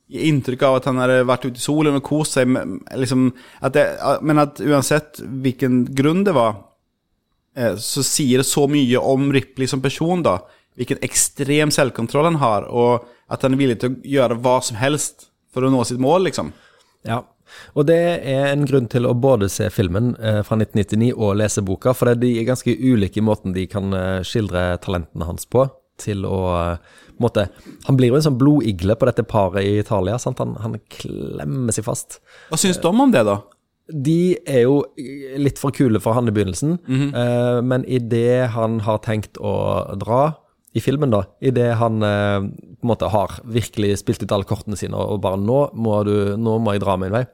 gi 0.10 0.26
inntrykk 0.30 0.64
av 0.66 0.80
at 0.80 0.88
han 0.90 1.00
hadde 1.02 1.26
vært 1.30 1.46
ute 1.48 1.62
i 1.62 1.64
solen 1.64 1.98
og 2.00 2.06
kost 2.06 2.38
seg. 2.38 2.50
Men, 2.50 2.80
Liksom, 2.98 3.30
at 3.62 3.76
det, 3.78 3.86
men 4.26 4.42
at 4.42 4.62
uansett 4.62 5.22
hvilken 5.22 5.84
grunn 5.96 6.24
det 6.28 6.36
var, 6.38 6.56
eh, 7.56 7.76
så 7.76 8.06
sier 8.06 8.42
det 8.42 8.50
så 8.50 8.68
mye 8.70 9.02
om 9.02 9.32
Ripley 9.34 9.70
som 9.70 9.82
person, 9.82 10.24
da. 10.26 10.40
Hvilken 10.80 11.02
ekstrem 11.06 11.74
selvkontroll 11.76 12.32
han 12.32 12.40
har, 12.42 12.70
og 12.70 13.10
at 13.30 13.44
han 13.44 13.54
er 13.54 13.62
villig 13.62 13.82
til 13.82 13.92
å 13.92 14.00
gjøre 14.16 14.40
hva 14.42 14.60
som 14.64 14.80
helst 14.80 15.30
for 15.54 15.66
å 15.66 15.74
nå 15.74 15.84
sitt 15.86 16.02
mål, 16.02 16.30
liksom. 16.30 16.54
Ja, 17.08 17.24
og 17.74 17.88
det 17.90 17.98
er 18.30 18.52
en 18.52 18.66
grunn 18.70 18.88
til 18.92 19.08
å 19.10 19.16
både 19.18 19.50
se 19.52 19.70
filmen 19.74 20.14
eh, 20.18 20.42
fra 20.46 20.58
1999 20.60 21.12
og 21.16 21.38
lese 21.42 21.64
boka, 21.66 21.94
for 21.98 22.14
de 22.16 22.32
er 22.38 22.48
ganske 22.48 22.74
ulike 22.74 23.22
i 23.22 23.26
måten 23.26 23.56
de 23.56 23.66
kan 23.70 23.94
eh, 23.96 24.22
skildre 24.28 24.72
talentene 24.84 25.30
hans 25.30 25.50
på. 25.50 25.66
Til 26.00 26.26
å 26.28 26.40
eh, 26.56 26.98
måte, 27.20 27.50
Han 27.88 28.00
blir 28.00 28.14
jo 28.14 28.20
en 28.20 28.26
sånn 28.30 28.40
blodigle 28.40 28.96
på 28.96 29.10
dette 29.10 29.26
paret 29.28 29.66
i 29.68 29.78
Italia. 29.82 30.20
sant? 30.22 30.40
Han, 30.40 30.56
han 30.64 30.80
klemmer 30.90 31.76
seg 31.76 31.88
fast. 31.88 32.20
Hva 32.50 32.60
syns 32.60 32.80
du 32.82 32.88
om 32.92 33.12
det, 33.12 33.26
da? 33.28 33.42
De 33.90 34.38
er 34.46 34.68
jo 34.68 34.84
litt 35.42 35.58
for 35.58 35.74
kule 35.74 35.98
for 36.04 36.14
han 36.14 36.30
i 36.30 36.34
begynnelsen, 36.36 36.76
eh, 36.88 37.62
men 37.66 37.86
idet 37.90 38.52
han 38.54 38.84
har 38.86 39.02
tenkt 39.02 39.40
å 39.42 39.54
dra 39.98 40.36
i 40.78 40.82
filmen, 40.84 41.10
da, 41.10 41.24
idet 41.42 41.72
han 41.80 42.04
eh, 42.06 42.40
på 42.46 42.86
en 42.86 42.92
måte 42.92 43.10
har 43.10 43.40
virkelig 43.50 43.98
spilt 44.04 44.22
ut 44.22 44.36
alle 44.36 44.46
kortene 44.46 44.78
sine 44.78 44.94
og 44.94 45.22
bare 45.24 45.40
nå 45.42 45.64
må, 45.74 45.96
du, 46.06 46.38
'Nå 46.38 46.60
må 46.62 46.76
jeg 46.76 46.84
dra 46.86 46.98
min 47.02 47.16
vei', 47.16 47.26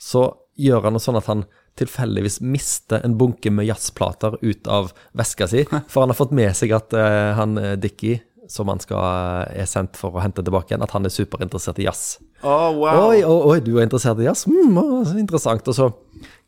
så 0.00 0.30
gjør 0.56 0.88
han 0.88 0.96
det 0.96 1.04
sånn 1.04 1.20
at 1.20 1.28
han 1.28 1.44
tilfeldigvis 1.78 2.40
mister 2.42 3.04
en 3.04 3.16
bunke 3.20 3.52
med 3.54 3.68
jazzplater 3.68 4.36
ut 4.42 4.66
av 4.70 4.90
veska 5.16 5.48
si, 5.50 5.64
for 5.70 6.02
han 6.02 6.12
har 6.12 6.18
fått 6.18 6.34
med 6.36 6.52
seg 6.56 6.74
at 6.76 6.96
uh, 6.96 7.32
han 7.38 7.56
eh, 7.60 7.76
Dickie, 7.80 8.20
som 8.50 8.68
han 8.72 8.82
skal, 8.82 8.98
er 9.54 9.68
sendt 9.70 9.98
for 10.00 10.16
å 10.16 10.24
hente 10.24 10.42
tilbake 10.42 10.72
igjen, 10.72 10.82
at 10.82 10.94
han 10.96 11.06
er 11.06 11.14
superinteressert 11.14 11.78
i 11.78 11.86
jazz. 11.86 12.18
Å, 12.42 12.56
wow. 12.74 13.06
Oi, 13.10 13.20
oi, 13.22 13.38
oi, 13.52 13.58
du 13.62 13.76
er 13.76 13.86
interessert 13.86 14.18
i 14.18 14.26
jazz? 14.26 14.42
Mm, 14.50 14.74
så 15.06 15.14
interessant. 15.20 15.70
Og 15.70 15.76
så 15.76 15.90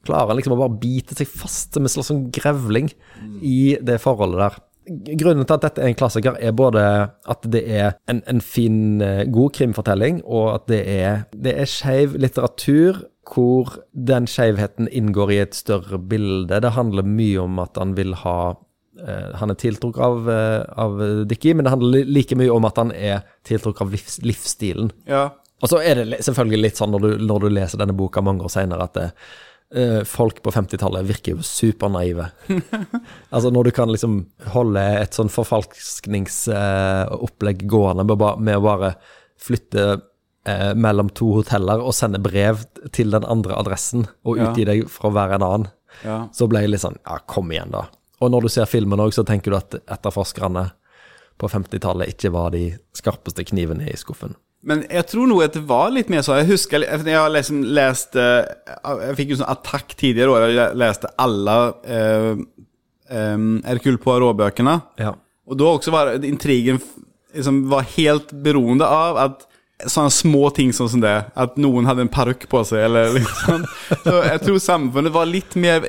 klarer 0.07 0.33
han 0.33 0.41
liksom 0.41 0.57
å 0.57 0.61
bare 0.65 0.81
bite 0.83 1.15
seg 1.15 1.31
fast 1.31 1.79
med 1.79 1.93
slags 1.93 2.11
sånn 2.11 2.27
grevling 2.35 2.91
i 3.39 3.77
det 3.79 4.01
forholdet 4.03 4.43
der. 4.43 4.61
Grunnen 5.23 5.47
til 5.47 5.55
at 5.55 5.63
dette 5.63 5.83
er 5.85 5.93
en 5.93 5.99
klassiker, 5.99 6.35
er 6.43 6.55
både 6.59 6.83
at 7.31 7.47
det 7.55 7.63
er 7.71 7.93
en, 8.11 8.19
en 8.27 8.43
fin, 8.43 8.99
eh, 9.05 9.23
god 9.31 9.55
krimfortelling, 9.55 10.25
og 10.27 10.49
at 10.57 10.67
det 10.73 10.81
er, 10.91 11.23
det 11.31 11.55
er 11.55 11.71
skeiv 11.71 12.17
litteratur 12.19 13.05
hvor 13.29 13.77
den 13.93 14.27
skeivheten 14.27 14.89
inngår 14.91 15.33
i 15.33 15.41
et 15.45 15.55
større 15.55 15.99
bilde. 15.99 16.61
Det 16.61 16.75
handler 16.75 17.07
mye 17.07 17.39
om 17.45 17.59
at 17.63 17.79
han 17.79 17.95
vil 17.99 18.15
ha 18.25 18.39
eh, 18.99 19.31
Han 19.39 19.51
er 19.51 19.61
tiltrukket 19.61 20.03
av, 20.03 20.31
eh, 20.31 20.63
av 20.77 21.25
Dickie, 21.31 21.55
men 21.55 21.65
det 21.65 21.75
handler 21.75 22.05
like 22.11 22.37
mye 22.39 22.53
om 22.53 22.65
at 22.69 22.79
han 22.83 22.91
er 22.93 23.19
tiltrukket 23.49 23.83
av 23.87 23.91
livs, 23.95 24.15
livsstilen. 24.27 24.89
Ja. 25.07 25.25
Og 25.63 25.69
så 25.71 25.77
er 25.87 25.95
det 26.01 26.25
selvfølgelig 26.27 26.63
litt 26.65 26.79
sånn 26.81 26.93
når 26.95 27.01
du, 27.05 27.11
når 27.23 27.39
du 27.45 27.49
leser 27.55 27.79
denne 27.79 27.97
boka 27.97 28.21
mange 28.25 28.45
år 28.47 28.53
senere, 28.53 28.83
at 28.91 28.95
det, 28.99 29.09
eh, 29.79 30.03
folk 30.09 30.37
på 30.43 30.51
50-tallet 30.53 31.09
virker 31.09 31.31
jo 31.37 31.41
supernaive. 31.47 32.27
altså 33.35 33.49
når 33.55 33.63
du 33.69 33.73
kan 33.77 33.91
liksom 33.93 34.15
holde 34.57 34.83
et 34.99 35.15
sånn 35.15 35.33
forfalskningsopplegg 35.33 37.59
gående 37.71 38.05
med 38.11 38.57
å 38.59 38.67
bare 38.67 38.91
flytte 39.43 39.83
eh, 40.47 40.73
mellom 40.75 41.09
to 41.15 41.33
hoteller 41.39 41.83
og 41.83 41.95
sende 41.95 42.19
brev 42.23 42.65
til 42.93 43.11
den 43.15 43.25
andre 43.25 43.57
adressen 43.59 44.07
og 44.25 44.39
Ja. 44.39 44.51
utgi 44.51 44.65
deg 44.69 44.89
for 44.91 45.11
å 45.11 45.15
være 45.15 45.35
en 45.39 45.43
annen, 45.47 45.69
ja. 46.05 46.29
så 46.33 46.49
ble 46.49 46.61
jeg 46.65 46.71
litt 46.71 46.81
sånn 46.85 46.99
Ja, 47.07 47.19
kom 47.27 47.51
igjen, 47.53 47.71
da. 47.71 47.87
Og 48.23 48.31
når 48.31 48.43
du 48.43 48.49
ser 48.55 48.67
filmen 48.71 49.01
òg, 49.03 49.13
så 49.13 49.25
tenker 49.27 49.51
du 49.51 49.57
at 49.59 49.75
etterforskerne 49.87 50.71
på 51.39 51.49
50-tallet 51.51 52.09
ikke 52.15 52.31
var 52.31 52.51
de 52.55 52.79
skarpeste 52.95 53.43
knivene 53.49 53.89
i 53.91 53.97
skuffen. 53.99 54.37
Men 54.63 54.85
jeg 54.87 55.07
tror 55.11 55.27
noe 55.27 55.45
at 55.49 55.57
det 55.57 55.65
var 55.67 55.91
litt 55.91 56.09
mer 56.09 56.23
så. 56.23 56.37
Jeg 56.39 56.53
husker 56.53 56.85
jeg 56.87 57.17
har 57.19 57.33
liksom 57.35 57.65
lest 57.75 58.15
eh, 58.15 58.45
Jeg 59.09 59.17
fikk 59.19 59.33
jo 59.33 59.39
sånn 59.41 59.51
attack 59.51 59.97
tidligere 59.99 60.31
år. 60.31 60.45
Jeg 60.55 60.77
leste 60.79 61.11
alle 61.19 61.57
eh, 61.83 62.37
Hercule 63.11 63.99
Poirot-bøkene. 63.99 64.77
Ja. 65.03 65.17
Og 65.51 65.59
da 65.59 65.65
også 65.73 65.91
var 65.91 66.13
intrigen 66.23 66.79
liksom 67.35 67.65
var 67.73 67.87
helt 67.97 68.31
beroende 68.45 68.87
av 68.87 69.19
at 69.19 69.47
sånne 69.91 70.13
små 70.15 70.51
ting 70.55 70.73
som 70.77 70.89
sånn 70.91 71.03
det, 71.05 71.15
at 71.35 71.57
noen 71.61 71.87
hadde 71.89 72.05
en 72.07 72.13
parykk 72.13 72.47
på 72.53 72.61
seg, 72.69 72.85
eller 72.87 73.15
liksom. 73.17 73.65
Så 74.05 74.19
jeg 74.27 74.43
tror 74.45 74.61
samfunnet 74.63 75.15
var 75.15 75.27
litt 75.31 75.57
mer 75.59 75.87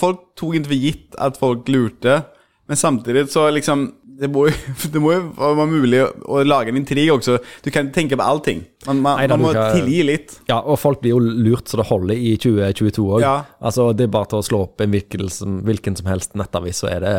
Folk 0.00 0.24
tok 0.38 0.56
ikke 0.58 0.70
for 0.72 0.82
gitt 0.88 1.20
at 1.22 1.38
folk 1.40 1.68
lurte, 1.70 2.18
men 2.66 2.76
samtidig 2.80 3.28
så 3.30 3.44
liksom 3.54 3.86
Det 4.18 4.30
må 4.32 4.46
jo, 4.48 4.54
det 4.94 5.00
må 5.02 5.12
jo 5.12 5.22
være 5.36 5.66
mulig 5.68 5.98
å, 6.02 6.08
å 6.38 6.42
lage 6.46 6.72
en 6.72 6.78
intrig 6.80 7.04
også. 7.12 7.36
Du 7.62 7.68
kan 7.70 7.84
ikke 7.90 7.98
tenke 7.98 8.16
på 8.16 8.24
allting. 8.24 8.62
Man, 8.86 9.02
man, 9.04 9.18
Nei 9.20 9.26
da, 9.28 9.36
man 9.36 9.44
må 9.44 9.52
kan- 9.52 9.74
tilgi 9.76 9.98
litt. 10.08 10.38
Ja, 10.48 10.62
og 10.62 10.78
folk 10.80 11.02
blir 11.02 11.12
jo 11.12 11.20
lurt 11.20 11.68
så 11.68 11.76
det 11.82 11.84
holder 11.90 12.16
i 12.16 12.32
2022 12.40 13.04
òg. 13.18 13.20
Ja. 13.26 13.34
Altså, 13.60 13.90
det 13.92 14.06
er 14.06 14.14
bare 14.16 14.30
til 14.32 14.40
å 14.40 14.46
slå 14.48 14.62
opp 14.70 14.80
en 14.80 14.94
hvilken 14.96 15.28
som, 15.28 15.58
hvilken 15.68 15.98
som 16.00 16.08
helst 16.08 16.32
nettavis, 16.40 16.80
så 16.80 16.88
er 16.94 17.04
det 17.04 17.14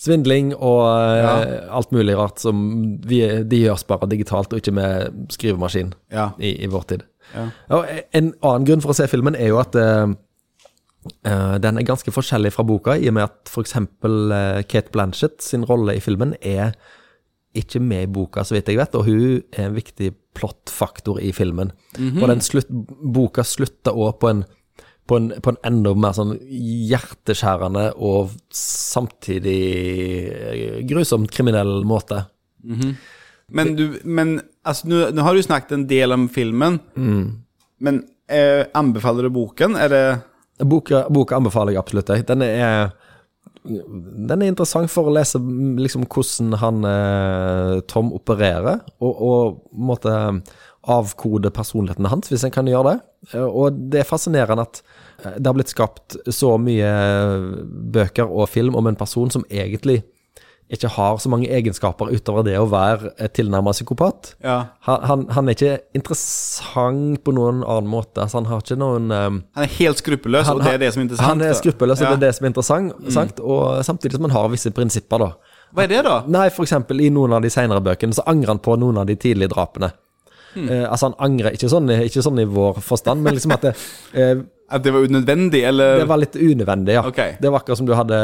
svindling 0.00 0.52
og 0.56 0.80
eh, 0.88 1.68
alt 1.70 1.92
mulig 1.94 2.16
rart 2.18 2.42
som 2.42 2.58
vi, 3.06 3.20
de 3.46 3.60
gjøres 3.62 3.86
bare 3.88 4.08
digitalt 4.10 4.52
og 4.52 4.58
ikke 4.62 4.74
med 4.74 5.26
skrivemaskin 5.32 5.92
Ja. 6.12 6.30
i, 6.38 6.56
i 6.64 6.70
vår 6.70 6.88
tid. 6.90 7.04
Ja. 7.34 7.48
En 8.12 8.32
annen 8.42 8.66
grunn 8.68 8.82
for 8.84 8.92
å 8.92 8.96
se 8.98 9.06
filmen 9.10 9.36
er 9.38 9.52
jo 9.52 9.60
at 9.62 9.76
eh, 9.78 10.10
den 11.62 11.78
er 11.78 11.86
ganske 11.86 12.12
forskjellig 12.14 12.52
fra 12.54 12.64
boka, 12.66 12.96
i 12.96 13.08
og 13.10 13.16
med 13.18 13.26
at 13.28 13.50
f.eks. 13.52 13.74
Uh, 13.76 14.62
Kate 14.68 14.90
Blanchett 14.92 15.42
sin 15.44 15.64
rolle 15.68 15.96
i 15.98 16.02
filmen 16.04 16.34
er 16.40 16.74
ikke 17.54 17.78
med 17.84 18.06
i 18.08 18.10
boka, 18.10 18.42
så 18.42 18.56
vidt 18.56 18.70
jeg 18.72 18.80
vet, 18.80 18.94
og 18.98 19.04
hun 19.06 19.42
er 19.54 19.68
en 19.68 19.76
viktig 19.76 20.08
plottfaktor 20.34 21.20
i 21.22 21.30
filmen. 21.36 21.70
Og 22.18 22.24
den 22.26 22.40
slutt, 22.42 22.66
boka 23.14 23.44
slutter 23.46 23.94
òg 23.94 24.16
på 24.24 24.30
en 24.32 24.40
på 25.06 25.18
en, 25.20 25.32
på 25.44 25.52
en 25.52 25.60
enda 25.68 25.92
mer 25.98 26.14
sånn 26.16 26.32
hjerteskjærende 26.90 27.90
og 28.00 28.32
samtidig 28.54 29.60
eh, 30.30 30.78
grusomt 30.88 31.32
kriminell 31.34 31.82
måte. 31.88 32.24
Men, 33.52 33.74
du, 33.76 33.98
men 34.04 34.38
altså, 34.64 34.88
nå, 34.88 35.22
har 35.26 35.36
du 35.36 35.44
snakket 35.44 35.76
en 35.76 35.88
del 35.90 36.16
om 36.16 36.28
filmen, 36.32 36.80
men 37.84 38.04
eh, 38.32 38.64
anbefaler 38.72 39.28
du 39.28 39.34
boken? 39.34 39.76
Er 39.76 39.92
det 39.92 40.04
Boka, 40.62 41.08
boka 41.10 41.34
anbefaler 41.34 41.74
jeg 41.74 41.80
absolutt. 41.80 42.10
jeg. 42.14 42.26
Den 42.28 42.44
er, 42.46 42.92
den 43.64 44.42
er 44.42 44.52
interessant 44.52 44.92
for 44.92 45.08
å 45.10 45.14
lese 45.16 45.40
mm, 45.42 45.80
liksom, 45.82 46.04
hvordan 46.06 46.54
han 46.60 46.86
eh, 46.86 47.80
Tom 47.90 48.12
opererer, 48.14 48.84
og, 49.02 49.18
og 49.18 49.58
måtte, 49.74 50.14
avkode 50.88 51.50
personligheten 51.54 52.06
hans, 52.10 52.28
hvis 52.32 52.44
en 52.44 52.50
kan 52.54 52.66
gjøre 52.66 52.92
det. 52.94 52.98
Eh, 53.34 53.44
Og 53.44 53.72
det 53.90 54.00
er 54.00 54.08
fascinerende 54.08 54.62
at 54.66 54.82
eh, 55.24 55.36
det 55.38 55.46
har 55.46 55.54
blitt 55.54 55.72
skapt 55.72 56.16
så 56.28 56.56
mye 56.60 56.90
bøker 57.94 58.26
og 58.28 58.48
film 58.48 58.74
om 58.76 58.86
en 58.90 58.96
person 58.98 59.30
som 59.30 59.44
egentlig 59.50 60.02
ikke 60.74 60.88
har 60.94 61.18
så 61.20 61.28
mange 61.28 61.46
egenskaper 61.52 62.08
utover 62.16 62.42
det 62.46 62.54
å 62.58 62.64
være 62.66 63.10
tilnærmet 63.36 63.76
psykopat. 63.76 64.30
Ja. 64.42 64.54
Han, 64.88 65.02
han, 65.04 65.24
han 65.36 65.48
er 65.50 65.54
ikke 65.58 65.74
interessant 65.94 67.20
på 67.24 67.34
noen 67.36 67.60
annen 67.62 67.90
måte. 67.92 68.22
Altså, 68.24 68.40
han 68.40 68.48
har 68.48 68.62
ikke 68.64 68.78
noen 68.80 69.10
um, 69.12 69.36
Han 69.54 69.66
er 69.66 69.74
helt 69.76 70.00
skruppelløs, 70.00 70.48
og 70.50 70.62
det 70.64 70.72
er 70.72 70.80
det 70.86 70.88
som 70.94 71.02
er 71.02 71.06
interessant. 71.06 71.28
han 71.28 71.42
er 71.44 71.58
skruppelløs, 71.58 72.00
og 72.00 72.06
Ja. 72.08 72.14
det 72.14 72.16
er 72.16 72.26
det 72.26 72.32
som 72.38 72.46
er 72.46 72.52
interessant, 72.54 73.12
sant? 73.12 73.40
og 73.44 73.84
samtidig 73.86 74.16
som 74.16 74.24
han 74.26 74.34
har 74.38 74.48
visse 74.54 74.72
prinsipper, 74.74 75.26
da. 75.26 75.30
Hva 75.74 75.84
er 75.84 75.90
det, 75.92 76.00
da? 76.06 76.16
Nei, 76.30 76.46
for 76.54 76.64
eksempel 76.64 77.00
i 77.04 77.10
noen 77.12 77.32
av 77.36 77.42
de 77.44 77.50
senere 77.52 77.82
bøkene 77.84 78.14
så 78.16 78.24
angrer 78.30 78.54
han 78.54 78.62
på 78.64 78.76
noen 78.80 78.98
av 79.02 79.06
de 79.10 79.16
tidlige 79.20 79.52
drapene. 79.52 79.92
Eh, 80.56 80.84
altså 80.88 81.10
Han 81.10 81.16
angrer 81.28 81.56
ikke 81.56 81.70
sånn, 81.72 81.90
ikke 82.06 82.24
sånn 82.24 82.42
i 82.42 82.48
vår 82.48 82.80
forstand, 82.84 83.24
men 83.24 83.36
liksom 83.36 83.54
at 83.56 83.68
det, 83.68 83.74
eh, 84.20 84.34
At 84.74 84.84
det 84.86 84.94
var 84.94 85.06
unødvendig, 85.06 85.62
eller 85.68 86.02
det 86.02 86.10
var 86.10 86.22
litt 86.22 86.38
unødvendig, 86.38 86.98
ja. 86.98 87.04
Okay. 87.10 87.36
Det 87.40 87.52
var 87.52 87.62
akkurat 87.62 87.80
som 87.80 87.88
du 87.88 87.94
hadde 87.98 88.18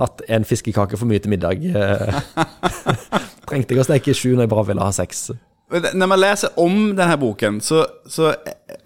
hatt 0.00 0.24
en 0.28 0.48
fiskekake 0.48 1.00
for 1.00 1.10
mye 1.10 1.22
til 1.22 1.34
middag. 1.34 1.64
Eh, 1.66 2.20
Trengte 3.50 3.74
jeg 3.74 3.82
å 3.82 3.88
steke 3.88 4.16
sju 4.16 4.32
når 4.34 4.46
jeg 4.46 4.54
bare 4.54 4.68
ville 4.70 4.86
ha 4.86 4.94
seks. 4.94 5.30
Når 5.70 6.08
man 6.10 6.18
leser 6.18 6.56
om 6.58 6.78
denne 6.98 7.14
boken, 7.18 7.60
så, 7.62 7.84
så 8.10 8.32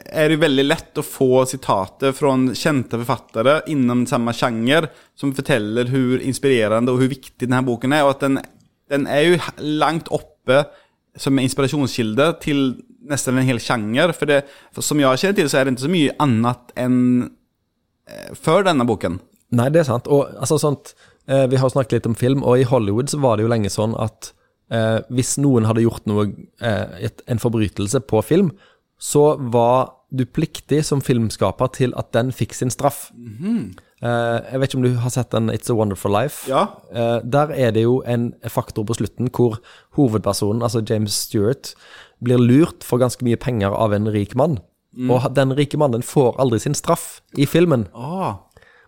er 0.04 0.28
det 0.28 0.40
veldig 0.42 0.64
lett 0.66 1.00
å 1.00 1.04
få 1.06 1.44
sitater 1.48 2.12
fra 2.16 2.34
kjente 2.52 3.00
forfattere 3.00 3.62
innen 3.72 4.04
samme 4.08 4.34
sjanger, 4.36 4.90
som 5.16 5.32
forteller 5.36 5.88
hvor 5.88 6.20
inspirerende 6.20 6.92
og 6.92 7.00
hvor 7.00 7.12
viktig 7.14 7.46
denne 7.46 7.62
boken 7.64 7.96
er, 7.96 8.04
og 8.04 8.16
at 8.16 8.26
den, 8.26 8.36
den 8.92 9.08
er 9.08 9.24
jo 9.24 9.40
langt 9.80 10.12
oppe 10.12 10.66
som 11.20 11.38
inspirasjonskilde 11.38 12.28
til 12.42 12.66
nesten 13.10 13.38
en 13.38 13.46
hel 13.46 13.60
sjanger. 13.62 14.12
For, 14.16 14.30
det, 14.30 14.42
for 14.74 14.86
som 14.86 15.00
jeg 15.00 15.22
kjenner 15.22 15.38
til, 15.38 15.50
så 15.50 15.60
er 15.60 15.66
det 15.66 15.74
ikke 15.74 15.86
så 15.86 15.94
mye 15.94 16.14
annet 16.24 16.76
enn 16.80 17.00
eh, 18.10 18.30
før 18.38 18.66
denne 18.68 18.86
boken. 18.88 19.20
Nei, 19.54 19.68
det 19.72 19.84
er 19.84 19.90
sant. 19.90 20.08
Og 20.10 20.30
altså 20.34 20.58
sånt 20.60 20.94
eh, 21.28 21.46
Vi 21.50 21.60
har 21.60 21.72
snakket 21.72 21.98
litt 21.98 22.08
om 22.10 22.16
film, 22.18 22.42
og 22.42 22.60
i 22.60 22.68
Hollywood 22.68 23.12
så 23.12 23.20
var 23.22 23.36
det 23.36 23.46
jo 23.46 23.52
lenge 23.52 23.72
sånn 23.72 23.96
at 24.00 24.32
eh, 24.72 25.00
hvis 25.14 25.36
noen 25.42 25.68
hadde 25.68 25.84
gjort 25.84 26.08
noe, 26.10 26.30
eh, 26.64 27.10
et, 27.10 27.24
en 27.30 27.42
forbrytelse 27.42 28.02
på 28.10 28.22
film, 28.26 28.54
så 28.98 29.34
var 29.52 29.92
du 30.14 30.24
pliktig 30.30 30.84
som 30.86 31.02
filmskaper 31.04 31.72
til 31.74 31.94
at 31.98 32.12
den 32.14 32.30
fikk 32.34 32.54
sin 32.56 32.72
straff. 32.72 33.08
Eh, 33.12 33.93
jeg 34.04 34.60
vet 34.60 34.68
ikke 34.68 34.78
om 34.80 34.84
du 34.84 34.98
har 35.00 35.12
sett 35.14 35.32
den 35.32 35.48
It's 35.52 35.70
a 35.72 35.76
Wonderful 35.76 36.12
Life? 36.12 36.44
Ja. 36.50 36.66
Eh, 36.92 37.18
der 37.24 37.54
er 37.54 37.72
det 37.72 37.86
jo 37.86 38.02
en 38.06 38.32
faktor 38.52 38.84
på 38.84 38.96
slutten 38.98 39.30
hvor 39.32 39.58
hovedpersonen, 39.96 40.62
altså 40.62 40.82
James 40.84 41.16
Stewart, 41.26 41.72
blir 42.24 42.40
lurt 42.40 42.84
for 42.84 43.00
ganske 43.00 43.24
mye 43.24 43.40
penger 43.40 43.72
av 43.72 43.96
en 43.96 44.10
rik 44.12 44.36
mann. 44.38 44.60
Og 45.10 45.26
den 45.34 45.54
rike 45.58 45.78
mannen 45.80 46.04
får 46.06 46.36
aldri 46.38 46.60
sin 46.62 46.76
straff 46.78 47.18
i 47.34 47.46
filmen. 47.50 47.88
Oh. 47.94 48.36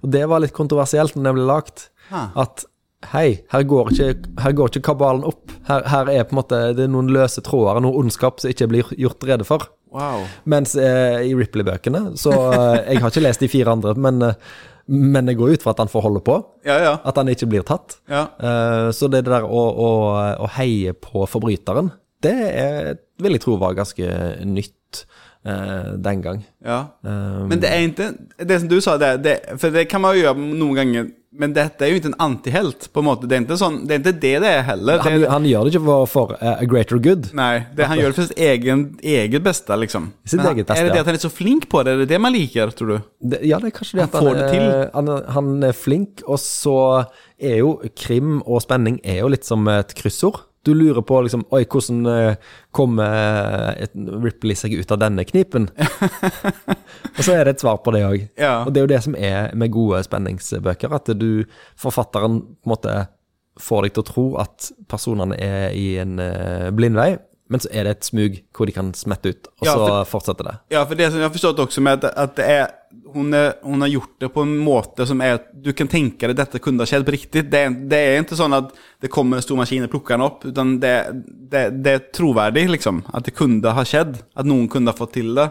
Og 0.04 0.12
det 0.14 0.23
var 0.30 0.42
litt 0.42 0.54
kontroversielt 0.56 1.16
når 1.16 1.26
den 1.26 1.38
ble 1.38 1.46
lagt. 1.49 1.88
Huh. 2.11 2.28
At 2.38 2.66
hei, 3.12 3.42
her 3.52 3.66
går 3.68 3.90
ikke, 3.92 4.12
her 4.42 4.54
går 4.56 4.70
ikke 4.70 4.87
kabalen 4.92 5.26
opp. 5.26 5.50
Her, 5.68 5.82
her 5.90 6.12
er 6.12 6.28
på 6.28 6.37
en 6.37 6.40
måte 6.40 6.61
det 6.78 6.87
er 6.87 6.92
noen 6.92 7.11
løse 7.14 7.42
tråder, 7.44 7.82
noe 7.82 7.99
ondskap 7.99 8.40
som 8.42 8.52
ikke 8.52 8.70
blir 8.70 8.94
gjort 8.99 9.26
rede 9.26 9.46
for. 9.49 9.66
Wow. 9.96 10.25
Mens 10.50 10.75
eh, 10.76 11.23
i 11.25 11.30
Ripley-bøkene 11.38 12.16
Så 12.18 12.32
eh, 12.35 12.88
Jeg 12.90 12.99
har 13.00 13.12
ikke 13.12 13.23
lest 13.23 13.40
de 13.40 13.49
fire 13.49 13.70
andre, 13.73 13.94
men, 13.94 14.18
eh, 14.26 14.56
men 14.87 15.26
jeg 15.31 15.38
går 15.40 15.57
ut 15.57 15.64
fra 15.64 15.75
at 15.75 15.81
han 15.83 15.90
får 15.90 16.05
holde 16.05 16.23
på. 16.26 16.37
Ja, 16.66 16.76
ja. 16.83 16.95
At 17.05 17.19
han 17.19 17.31
ikke 17.33 17.49
blir 17.50 17.66
tatt. 17.66 17.99
ja. 18.11 18.26
Eh, 18.38 18.88
så 18.95 19.09
det 19.11 19.25
der 19.26 19.47
å, 19.47 19.62
å, 19.71 19.90
å 20.45 20.50
heie 20.59 20.95
på 20.95 21.26
forbryteren, 21.31 21.90
det 22.25 22.37
er, 22.49 22.93
vil 23.23 23.37
jeg 23.37 23.45
tro 23.45 23.57
var 23.61 23.76
ganske 23.76 24.07
nytt. 24.47 25.05
Eh, 25.47 25.93
den 26.03 26.25
gang. 26.25 26.43
Ja. 26.67 26.81
Um, 27.07 27.47
Men 27.53 27.61
det 27.62 27.71
er 27.71 27.87
ikke 27.87 28.11
det 28.50 28.59
som 28.62 28.69
du 28.73 28.81
sa 28.85 28.97
det, 29.00 29.12
det, 29.25 29.37
for 29.61 29.71
det 29.75 29.87
kan 29.91 30.03
man 30.03 30.17
jo 30.17 30.26
gjøre 30.26 30.43
noen 30.50 30.75
ganger, 30.81 31.07
men 31.37 31.53
dette 31.53 31.85
er 31.85 31.91
jo 31.93 31.99
ikke 32.00 32.09
en 32.09 32.21
antihelt 32.25 32.87
på 32.95 33.03
en 33.03 33.07
måte. 33.11 33.29
Det 33.29 33.37
er 33.37 33.43
ikke, 33.45 33.59
sånn, 33.61 33.83
det, 33.85 33.99
er 33.99 34.00
ikke 34.00 34.12
det 34.23 34.31
det 34.41 34.53
er 34.57 34.62
heller. 34.71 35.03
han, 35.05 35.19
det, 35.21 35.29
han 35.29 35.45
gjør 35.45 35.67
det 35.69 35.75
ikke 35.75 35.83
for, 35.85 36.07
for 36.09 36.33
uh, 36.41 36.55
a 36.55 36.65
greater 36.69 36.97
good. 37.03 37.29
Nei, 37.37 37.67
det, 37.76 37.88
han 37.91 38.00
gjør 38.00 38.15
det 38.15 38.17
for 38.17 38.31
sitt 38.31 38.41
egen, 38.47 38.87
eget 39.05 39.45
beste, 39.45 39.76
liksom. 39.83 40.09
Sitt 40.25 40.41
han- 40.41 40.55
eget 40.55 40.65
beste, 40.71 40.81
Er 40.81 40.88
det 40.88 40.97
det 40.97 41.03
at 41.05 41.11
han 41.12 41.19
er 41.21 41.25
så 41.26 41.33
flink 41.35 41.69
på 41.73 41.85
det? 41.85 41.93
Er 41.93 42.03
det 42.05 42.09
det 42.15 42.21
man 42.25 42.33
liker, 42.33 42.73
tror 42.73 42.95
du? 42.95 42.97
Ja, 43.45 43.61
det 43.61 43.69
er 43.69 43.76
kanskje 43.76 44.00
det 44.00 44.07
Han 44.07 44.11
at 44.15 44.17
får 44.17 44.41
det 44.41 44.49
til. 44.55 44.67
Han, 44.97 45.12
han 45.37 45.69
er 45.69 45.76
flink, 45.76 46.25
og 46.25 46.41
så 46.41 46.79
er 47.37 47.59
jo 47.61 47.76
krim 48.00 48.38
og 48.47 48.62
spenning 48.65 48.97
er 49.05 49.21
jo 49.21 49.29
litt 49.37 49.45
som 49.45 49.69
et 49.69 49.93
kryssord. 49.99 50.41
Du 50.66 50.73
lurer 50.75 51.04
på 51.06 51.20
liksom 51.23 51.44
Oi, 51.54 51.62
hvordan 51.70 52.06
eh, 52.11 52.54
kommer 52.75 53.76
Ripley 54.25 54.58
seg 54.58 54.75
ut 54.75 54.90
av 54.90 54.99
denne 54.99 55.23
knipen? 55.28 55.68
og 57.16 57.20
så 57.23 57.37
er 57.37 57.46
det 57.46 57.56
et 57.56 57.62
svar 57.62 57.78
på 57.85 57.94
det 57.94 58.02
òg. 58.06 58.25
Ja. 58.35 58.56
Og 58.64 58.73
det 58.73 58.82
er 58.82 58.88
jo 58.88 58.92
det 58.94 59.02
som 59.06 59.14
er 59.18 59.54
med 59.54 59.70
gode 59.75 60.02
spenningsbøker, 60.06 60.96
at 60.99 61.12
du, 61.14 61.46
forfatteren 61.78 62.40
på 62.42 62.66
en 62.66 62.75
måte 62.75 62.96
får 63.62 63.87
deg 63.87 63.94
til 63.94 64.02
å 64.02 64.11
tro 64.11 64.26
at 64.42 64.70
personene 64.90 65.38
er 65.40 65.70
i 65.76 65.87
en 66.02 66.18
uh, 66.20 66.68
blindvei, 66.76 67.14
men 67.49 67.62
så 67.62 67.71
er 67.71 67.87
det 67.87 67.93
et 67.97 68.09
smug 68.09 68.38
hvor 68.57 68.67
de 68.67 68.75
kan 68.75 68.88
smette 68.97 69.31
ut, 69.31 69.49
og 69.61 69.67
Ja, 69.69 69.73
så 69.73 69.87
for- 69.87 70.09
fortsetter 70.17 70.49
det. 70.49 70.55
Ja, 70.75 70.85
for 70.85 70.99
det 70.99 71.11
som 71.11 71.21
jeg 71.21 71.29
har 71.29 71.35
forstått 71.35 71.62
også 71.62 71.81
med 71.81 72.05
at, 72.05 72.17
att 72.17 72.37
det 72.37 72.45
er, 72.45 72.67
hun, 73.15 73.35
er, 73.35 73.53
hun, 73.62 73.81
har 73.81 73.88
gjort 73.88 74.21
det 74.21 74.29
på 74.35 74.43
en 74.43 74.57
måte 74.59 75.07
som 75.07 75.21
er 75.21 75.38
du 75.53 75.73
kan 75.73 75.88
tenke 75.88 76.26
deg 76.26 76.31
at 76.31 76.47
dette 76.47 76.62
kunne 76.62 76.81
ha 76.83 76.87
skjedd 76.87 77.05
på 77.07 77.12
riktig. 77.15 77.50
Det 77.50 77.59
är, 77.59 77.71
det 77.71 77.97
er 77.97 78.23
ikke 78.23 78.38
sånn 78.38 78.57
at 78.57 78.73
det 79.00 79.11
kommer 79.12 79.37
en 79.37 79.43
stor 79.43 79.57
maskin 79.57 79.85
og 79.85 79.91
plukker 79.91 80.17
den 80.17 80.26
opp, 80.26 80.45
utan 80.45 80.81
det, 80.81 80.95
det, 81.50 81.83
det 81.83 81.93
er 81.93 82.03
troverdig, 82.12 82.69
liksom. 82.71 83.05
At 83.15 83.25
det 83.25 83.35
kunne 83.37 83.73
ha 83.73 83.85
skjedd. 83.85 84.19
At 84.35 84.47
noen 84.47 84.69
kunne 84.69 84.91
ha 84.91 84.97
fått 84.97 85.15
til 85.19 85.35
det. 85.35 85.50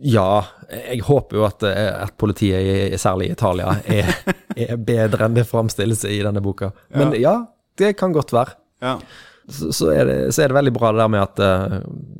Ja, 0.00 0.44
jeg 0.70 1.02
håper 1.08 1.40
jo 1.40 1.46
at, 1.46 1.62
eh, 1.66 2.02
at 2.04 2.14
politiet, 2.20 2.92
i, 2.94 2.98
særlig 2.98 3.30
i 3.30 3.34
Italia, 3.34 3.74
er, 3.84 4.12
er 4.56 4.76
bedre 4.76 5.26
enn 5.26 5.34
det 5.38 5.46
framstilles 5.48 6.04
i 6.06 6.20
denne 6.22 6.42
boka. 6.42 6.70
Men 6.94 7.14
ja, 7.18 7.40
det 7.78 7.96
kan 7.98 8.14
godt 8.14 8.34
være. 8.34 8.54
Ja. 8.82 8.98
Så, 9.48 9.70
så, 9.72 9.90
er, 9.94 10.04
det, 10.04 10.16
så 10.36 10.42
er 10.44 10.50
det 10.52 10.56
veldig 10.58 10.72
bra 10.76 10.90
det 10.92 11.00
der 11.00 11.08
med 11.08 11.22
at, 11.24 11.40
eh, 11.40 11.78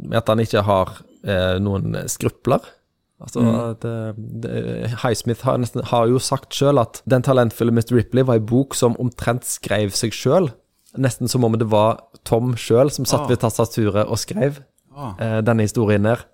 med 0.09 0.17
at 0.23 0.29
han 0.33 0.41
ikke 0.41 0.63
har 0.65 0.95
eh, 1.25 1.59
noen 1.61 1.97
skrupler. 2.09 2.65
Altså 3.21 3.43
mm. 3.43 3.51
eh, 3.85 4.13
det- 4.45 4.93
Highsmith 5.03 5.45
har, 5.45 5.59
nesten, 5.59 5.83
har 5.91 6.07
jo 6.09 6.19
sagt 6.23 6.55
sjøl 6.57 6.79
at 6.81 7.03
den 7.11 7.23
talentfulle 7.27 7.73
Mr. 7.75 7.97
Ripley 7.99 8.25
var 8.25 8.39
en 8.41 8.47
bok 8.49 8.75
som 8.79 8.97
omtrent 9.03 9.45
skrev 9.45 9.91
seg 9.93 10.15
sjøl. 10.17 10.49
Nesten 10.97 11.29
som 11.29 11.45
om 11.45 11.53
det 11.59 11.69
var 11.69 11.99
Tom 12.25 12.55
sjøl 12.57 12.89
som 12.95 13.05
satt 13.05 13.27
Ah. 13.27 13.29
ved 13.29 13.43
tastaturet 13.43 14.07
og 14.09 14.17
skrev 14.19 14.63
Ah. 14.97 15.13
eh, 15.21 15.41
denne 15.43 15.67
historien 15.69 16.03
der. 16.09 16.25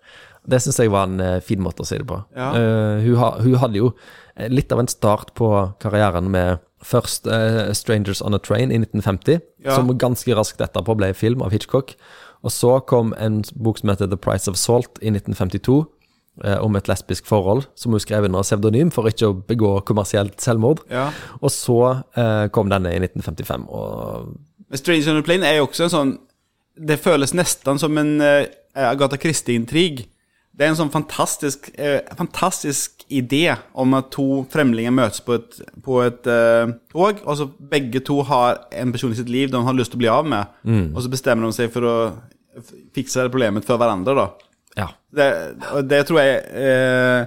Det 0.47 0.61
syns 0.61 0.79
jeg 0.79 0.93
var 0.93 1.09
en 1.09 1.21
eh, 1.21 1.41
fin 1.41 1.63
måte 1.65 1.85
å 1.85 1.89
si 1.89 1.97
det 2.01 2.07
på. 2.09 2.19
Ja. 2.37 2.51
Uh, 2.53 3.01
hun, 3.05 3.17
ha, 3.21 3.31
hun 3.41 3.57
hadde 3.63 3.81
jo 3.81 3.91
eh, 4.37 4.51
litt 4.53 4.73
av 4.75 4.83
en 4.83 4.91
start 4.91 5.33
på 5.39 5.49
karrieren 5.81 6.29
med 6.35 6.61
først 6.85 7.27
uh, 7.27 7.73
'Strangers 7.73 8.21
on 8.21 8.37
a 8.37 8.39
Train' 8.39 8.73
i 8.73 8.77
1950, 8.83 9.41
Ja. 9.65 9.77
som 9.77 9.89
ganske 9.99 10.35
raskt 10.37 10.61
etterpå 10.61 10.97
ble 11.01 11.15
film 11.15 11.41
av 11.43 11.53
Hitchcock. 11.53 11.95
Og 12.45 12.53
så 12.53 12.77
kom 12.85 13.15
en 13.17 13.43
bok 13.57 13.79
som 13.79 13.89
heter 13.89 14.07
'The 14.07 14.21
Price 14.21 14.51
of 14.51 14.57
Salt' 14.61 15.01
i 15.01 15.09
1952, 15.09 15.87
eh, 16.45 16.59
om 16.61 16.77
et 16.77 16.89
lesbisk 16.89 17.27
forhold, 17.27 17.65
som 17.75 17.93
hun 17.93 18.01
skrev 18.01 18.25
under 18.25 18.43
pseudonym 18.43 18.91
for 18.93 19.09
ikke 19.09 19.31
å 19.31 19.39
begå 19.49 19.81
kommersielt 19.87 20.41
selvmord. 20.41 20.85
Ja. 20.91 21.11
Og 21.41 21.51
så 21.51 22.03
eh, 22.17 22.49
kom 22.49 22.69
denne 22.69 22.93
i 22.93 23.01
1955, 23.01 23.65
og 23.69 24.37
Men 24.69 24.79
Strange 24.79 25.09
on 25.11 25.17
the 25.17 25.23
Plane 25.23 25.47
er 25.47 25.57
jo 25.57 25.67
også 25.67 25.85
en 25.85 25.91
sånn 25.91 26.19
det 26.75 26.99
føles 26.99 27.35
nesten 27.35 27.79
som 27.79 27.99
en 27.99 28.21
eh, 28.21 28.47
Agatha 28.75 29.17
Christie-intrig. 29.17 30.09
Det 30.55 30.63
er 30.63 30.71
en 30.71 30.79
sånn 30.79 30.93
fantastisk, 30.95 31.67
eh, 31.75 31.99
fantastisk 32.15 33.03
idé 33.11 33.57
om 33.75 33.95
at 33.99 34.13
to 34.15 34.45
fremlinger 34.53 34.95
møtes 34.95 35.21
på 35.27 35.35
et, 35.41 35.57
på 35.83 35.97
et 36.05 36.29
eh, 36.31 36.71
tog, 36.95 37.19
og 37.25 37.39
så 37.41 37.49
begge 37.75 38.01
to 38.07 38.21
har 38.29 38.61
en 38.71 38.93
person 38.95 39.11
i 39.11 39.19
sitt 39.19 39.33
liv 39.33 39.51
de 39.51 39.63
har 39.67 39.75
lyst 39.75 39.91
til 39.91 39.99
å 39.99 40.05
bli 40.05 40.13
av 40.15 40.29
med. 40.31 40.55
Og 40.95 41.03
så 41.03 41.11
bestemmer 41.11 41.51
de 41.51 41.57
seg 41.59 41.73
for 41.75 41.89
å 41.91 41.97
fikse 42.95 43.25
det 43.27 43.33
problemet 43.35 43.67
for 43.67 43.83
hverandre, 43.83 44.15
da. 44.15 44.29
ja. 44.79 44.89
Det, 45.15 45.27
det 45.91 46.05
tror 46.07 46.21
jeg 46.23 46.39
er 46.39 47.27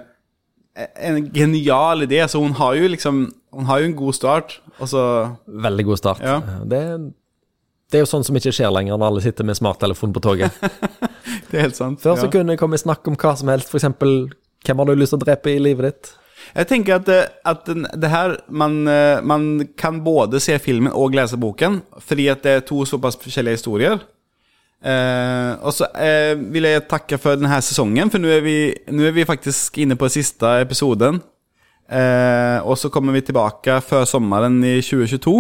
eh, 0.78 0.88
en 1.10 1.20
genial 1.34 2.08
idé, 2.08 2.22
så 2.32 2.40
hun 2.44 2.56
har 2.60 2.76
jo 2.80 2.88
liksom, 2.92 3.26
Hun 3.58 3.66
har 3.66 3.80
jo 3.80 3.86
en 3.88 3.96
god 3.96 4.14
start. 4.14 4.60
og 4.78 4.90
så, 4.92 5.04
Veldig 5.48 5.86
god 5.86 5.98
start. 5.98 6.20
Ja. 6.22 6.36
Det, 6.64 6.82
det 7.90 7.98
er 7.98 8.04
jo 8.04 8.10
sånn 8.12 8.26
som 8.28 8.36
ikke 8.38 8.52
skjer 8.54 8.70
lenger 8.76 9.00
når 9.00 9.08
alle 9.08 9.24
sitter 9.24 9.48
med 9.48 9.58
smarttelefon 9.58 10.14
på 10.14 10.22
toget. 10.22 10.52
det 11.52 11.60
er 11.60 11.68
helt 11.68 11.76
sant. 11.80 12.02
Før 12.02 12.16
Ja. 12.16 12.22
så 12.22 12.32
kunne 12.32 12.54
det 12.54 12.60
komme 12.60 12.78
snakk 12.78 13.08
om 13.08 13.16
hva 13.16 13.36
som 13.38 13.48
helst, 13.52 13.70
f.eks. 13.70 13.84
hvem 14.66 14.78
har 14.78 14.86
du 14.86 14.96
lyst 14.96 15.14
til 15.14 15.20
å 15.20 15.26
drepe 15.26 15.54
i 15.54 15.60
livet 15.60 15.92
ditt? 15.92 16.12
Jeg 16.56 16.68
tenker 16.68 16.96
at, 16.96 17.06
det, 17.06 17.30
att 17.44 17.66
det 18.02 18.10
her 18.10 18.38
man, 18.50 18.88
eh, 18.88 19.22
man 19.22 19.68
kan 19.78 20.04
både 20.04 20.40
se 20.40 20.58
filmen 20.60 20.94
og 20.94 21.16
lese 21.16 21.38
boken, 21.38 21.82
fordi 22.00 22.28
at 22.32 22.44
det 22.44 22.52
er 22.52 22.60
to 22.60 22.86
såpass 22.86 23.18
forskjellige 23.18 23.60
historier. 23.60 24.00
Eh, 24.86 25.54
og 25.66 25.74
så 25.74 25.88
eh, 25.98 26.36
vil 26.38 26.68
jeg 26.70 26.86
takke 26.88 27.18
for 27.18 27.36
denne 27.36 27.62
sesongen, 27.62 28.12
for 28.14 28.22
nå 28.22 28.30
er, 28.30 28.38
er, 28.38 28.46
vi, 28.46 28.76
nu 28.92 29.08
är 29.08 29.12
vi 29.12 29.26
faktiskt 29.26 29.78
inne 29.78 29.96
på 29.96 30.10
siste 30.10 30.46
episoden. 30.62 31.22
Eh, 31.90 32.60
og 32.68 32.78
så 32.78 32.90
kommer 32.90 33.14
vi 33.14 33.22
tilbake 33.22 33.82
før 33.82 34.06
sommeren 34.06 34.64
i 34.64 34.78
2022. 34.82 35.36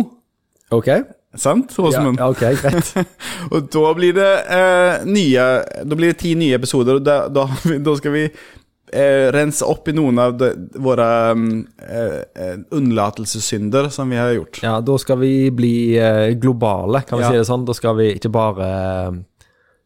Ok? 0.71 0.89
Sant, 1.35 1.73
Ja, 1.77 1.83
Åsmund? 1.83 2.19
ja, 2.19 2.29
ok, 2.29 2.39
greit. 2.39 2.93
Och 3.51 3.63
då 3.63 3.93
blir 3.93 4.13
det 4.13 4.39
eh, 4.41 5.05
nye 5.05 5.63
Da 5.83 5.95
blir 5.95 6.07
det 6.07 6.13
ti 6.23 6.35
nye 6.35 6.55
episoder 6.55 6.95
og 6.95 7.03
da, 7.03 7.27
da, 7.27 7.43
da 7.45 7.69
vi- 7.69 7.77
då 7.77 7.95
ska 7.97 8.09
vi 8.09 8.23
eh, 8.93 9.27
rense 9.35 9.65
opp 9.65 9.87
i 9.87 9.93
noen 9.93 10.19
av 10.19 10.37
de, 10.37 10.51
våra 10.79 11.29
mm, 11.35 11.67
eh, 11.89 12.43
eh, 12.47 12.55
unnlatelsessynder 12.71 13.89
som 13.89 14.09
vi 14.09 14.15
har 14.17 14.31
gjort. 14.31 14.59
Ja, 14.63 14.79
da 14.81 14.97
skal 14.97 15.19
vi 15.19 15.51
bli 15.51 15.97
eh, 15.99 16.29
globale, 16.39 17.01
kan 17.01 17.19
vi 17.19 17.25
Ja. 17.25 17.31
si 17.31 17.37
det 17.37 17.45
sånn. 17.49 17.65
Da 17.67 17.73
skal 17.75 17.95
vi 17.99 18.13
ikke 18.15 18.31
bare 18.31 18.69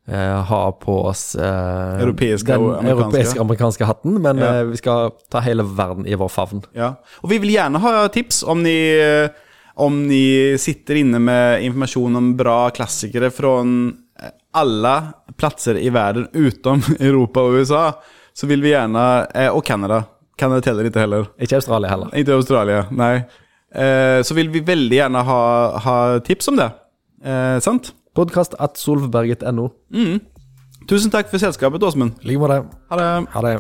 eh, 0.08 0.41
ha 0.47 0.63
på 0.71 0.99
oss 1.10 1.36
eh, 1.36 2.01
Europeiske 2.06 2.51
den 2.54 2.62
og 2.62 2.77
amerikanske. 2.77 3.01
europeiske 3.01 3.41
amerikanske 3.41 3.86
hatten, 3.89 4.21
men 4.21 4.38
Ja. 4.39 4.54
eh, 4.62 4.63
vi 4.71 4.77
skal 4.77 5.12
ta 5.32 5.39
hele 5.39 5.63
verden 5.63 6.06
i 6.08 6.15
vår 6.15 6.30
favn. 6.30 6.62
Ja. 6.77 6.93
Og 7.23 7.30
vi 7.34 7.38
vil 7.39 7.49
gjerne 7.58 7.80
ha 7.82 8.08
tips 8.08 8.43
om 8.43 8.62
ni, 8.63 8.77
eh, 9.01 9.30
om 9.82 10.04
ni 10.08 10.58
sitter 10.62 11.02
inne 11.02 11.20
med 11.22 11.65
informasjon 11.65 12.20
om 12.20 12.32
bra 12.38 12.70
klassikere 12.76 13.32
fra 13.34 13.56
alle 14.52 14.94
plasser 15.02 15.22
platser 15.41 15.78
i 15.78 15.89
verden 15.89 16.28
utom 16.34 16.82
Europa 17.00 17.41
og 17.41 17.54
USA. 17.60 17.94
Så 18.34 18.48
vil 18.48 18.62
vi 18.62 18.70
gjerne 18.70 19.28
eh, 19.36 19.48
och 19.48 19.65
Kanada. 19.65 20.04
Kanada 20.38 20.62
teller 20.62 20.88
ikke 20.88 21.00
heller. 21.04 21.26
Ikke 21.39 21.58
Australia 21.60 21.89
heller. 21.89 22.13
Ikke 22.15 22.38
Australien, 22.38 22.88
nei. 22.96 23.24
Eh, 23.76 24.22
så 24.24 24.36
vil 24.38 24.50
vi 24.54 24.63
veldig 24.65 24.98
gjerne 24.98 25.24
ha, 25.28 25.41
ha 25.86 25.98
tips 26.26 26.48
om 26.48 26.62
det. 26.62 26.70
Eh, 27.24 27.58
sant? 27.60 27.91
Podkast 28.15 28.56
at 28.60 28.80
solvberget.no. 28.80 29.67
Tusen 30.89 31.13
takk 31.13 31.30
for 31.32 31.44
selskapet, 31.44 31.84
Åsmund. 31.84 32.24
I 32.24 32.32
like 32.32 32.41
måte. 32.41 32.63
Ha 32.91 33.00
det. 33.00 33.12
Ha 33.36 33.46
det. 33.46 33.58